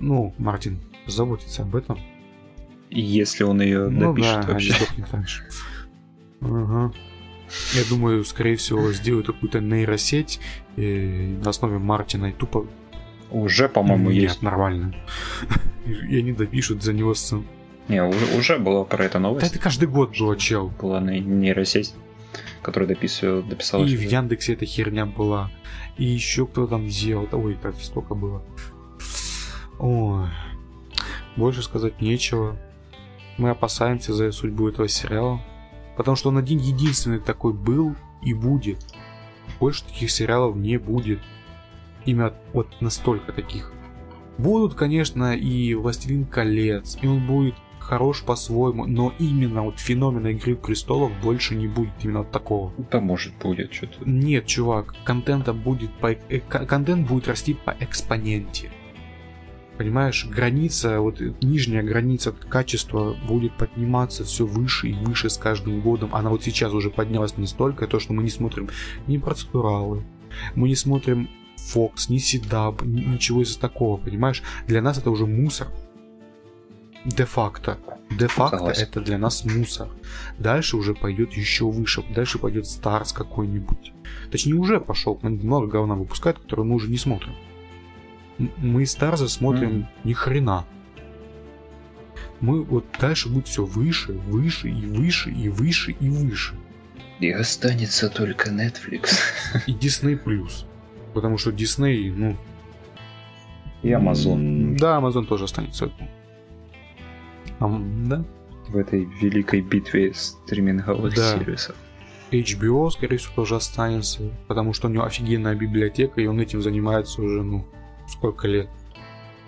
[0.00, 2.00] Ну, Мартин заботится об этом.
[2.90, 4.52] Если он ее Ну допишет да,
[5.12, 5.44] вообще.
[6.44, 6.92] Ага.
[7.74, 10.40] Я думаю, скорее всего, сделают какую-то нейросеть
[10.76, 12.66] э, на основе Мартина и тупо...
[13.30, 14.42] Уже, по-моему, Нет, есть.
[14.42, 14.94] нормально.
[16.08, 17.44] И они допишут за него сцену.
[17.88, 19.46] Не, уже, уже была про это Да новость.
[19.50, 20.72] это каждый год было, чел.
[20.80, 21.94] Была на нейросеть,
[22.62, 24.12] которая дописывала, дописала И в сюжет.
[24.12, 25.50] Яндексе эта херня была.
[25.98, 27.28] И еще кто там сделал.
[27.32, 28.42] Ой, так столько было.
[29.78, 30.28] Ой.
[31.36, 32.56] Больше сказать нечего.
[33.36, 35.40] Мы опасаемся за судьбу этого сериала.
[35.96, 38.78] Потому что он один единственный такой был и будет.
[39.60, 41.20] Больше таких сериалов не будет.
[42.04, 43.72] Именно вот настолько таких.
[44.36, 50.56] Будут, конечно, и «Властелин колец», и он будет хорош по-своему, но именно вот феномена «Игры
[50.56, 52.72] престолов» больше не будет именно вот такого.
[52.90, 53.98] Да может будет что-то.
[54.04, 56.12] Нет, чувак, контента будет по...
[56.12, 58.70] э, контент будет расти по экспоненте.
[59.76, 66.14] Понимаешь, граница, вот нижняя граница качества будет подниматься все выше и выше с каждым годом.
[66.14, 68.68] Она вот сейчас уже поднялась настолько, то, что мы не смотрим
[69.08, 70.04] ни процедуралы,
[70.54, 74.42] мы не смотрим Fox, ни Седаб, ничего из такого, понимаешь?
[74.68, 75.68] Для нас это уже мусор.
[77.04, 77.78] Де-факто.
[78.10, 79.88] Де-факто это для нас мусор.
[80.38, 82.04] Дальше уже пойдет еще выше.
[82.14, 83.92] Дальше пойдет Старс какой-нибудь.
[84.30, 85.18] Точнее, уже пошел.
[85.22, 87.34] Много говна выпускают, которые мы уже не смотрим.
[88.38, 89.88] Мы Старза смотрим Мгм.
[90.04, 90.64] ни хрена.
[92.40, 96.54] Мы вот дальше будет все выше, выше и выше и выше и выше.
[97.20, 99.14] И останется только Netflix.
[99.66, 100.66] И Disney Plus.
[101.14, 102.36] Потому что Disney, ну...
[103.82, 104.76] И Amazon.
[104.76, 105.92] Да, Amazon тоже останется.
[107.60, 108.24] Ам, да?
[108.68, 111.38] В этой великой битве стриминговых Да.
[111.38, 111.76] сервисов.
[112.32, 117.22] HBO, скорее всего, тоже останется, потому что у него офигенная библиотека, и он этим занимается
[117.22, 117.64] уже, ну,
[118.08, 118.68] сколько лет?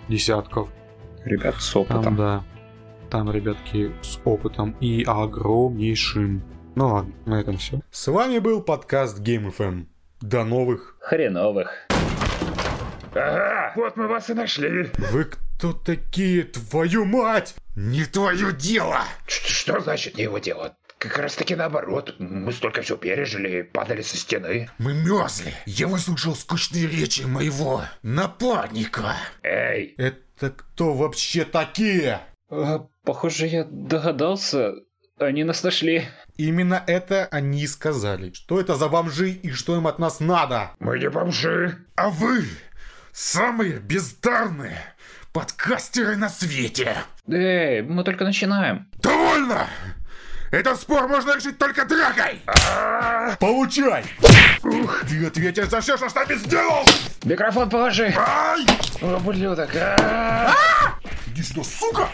[0.07, 0.69] Десятков.
[1.25, 2.15] Ребят с Там, опытом.
[2.15, 2.43] да.
[3.09, 6.43] Там ребятки с опытом и огромнейшим.
[6.75, 7.81] Ну ладно, на этом все.
[7.91, 9.87] С вами был подкаст Game FM.
[10.21, 10.97] До новых.
[10.99, 11.87] Хреновых.
[13.13, 14.89] Ага, вот мы вас и нашли.
[15.11, 17.55] Вы кто такие, твою мать?
[17.75, 18.99] Не твое дело!
[19.25, 20.75] Что значит не его дело?
[20.99, 22.15] Как раз таки наоборот.
[22.19, 24.69] Мы столько все пережили, падали со стены.
[24.79, 25.53] Мы мерзли.
[25.65, 29.15] Я выслушал скучные речи моего напарника.
[29.43, 32.21] Эй, Это кто вообще такие?
[32.49, 34.73] А, похоже, я догадался.
[35.19, 36.05] Они нас нашли.
[36.37, 38.31] Именно это они и сказали.
[38.33, 40.71] Что это за бомжи и что им от нас надо?
[40.79, 42.45] Мы не бомжи, а вы
[43.11, 44.77] самые бездарные
[45.33, 46.95] подкастеры на свете.
[47.27, 48.87] Эй, мы только начинаем.
[49.01, 49.67] Довольно!
[50.51, 52.41] Этот спор можно решить только дракой!
[53.39, 54.05] Получай!
[54.63, 56.85] Ух, ты ответишь за все, что с нами сделал!
[57.23, 58.13] Микрофон положи.
[58.17, 58.65] Ай!
[59.01, 59.69] Ублюдок.
[61.27, 62.09] Иди сюда, сука!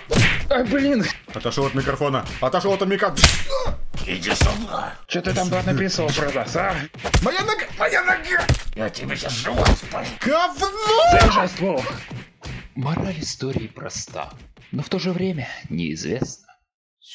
[0.50, 1.06] Ай, блин.
[1.34, 2.26] Отошел от микрофона.
[2.42, 3.18] Отошел от микрофона.
[4.06, 4.96] Иди сюда!
[5.08, 6.76] Что ты там написал про нас, а?
[7.22, 7.66] Моя нога!
[7.78, 8.46] Моя нога!
[8.76, 10.08] Я тебе сейчас живот спалю!
[10.20, 10.68] Говно!
[11.12, 11.84] Заряжай ствол.
[12.76, 14.30] Мораль истории проста,
[14.72, 16.43] но в то же время неизвестна.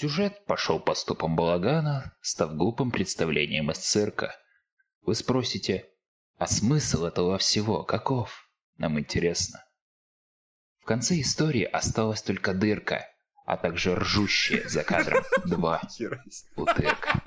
[0.01, 4.33] Сюжет пошел по стопам балагана, став глупым представлением из цирка.
[5.03, 5.89] Вы спросите,
[6.37, 8.49] а смысл этого всего каков?
[8.77, 9.59] Нам интересно.
[10.79, 13.09] В конце истории осталась только дырка,
[13.45, 15.83] а также ржущие за кадром два
[16.55, 17.21] утырка.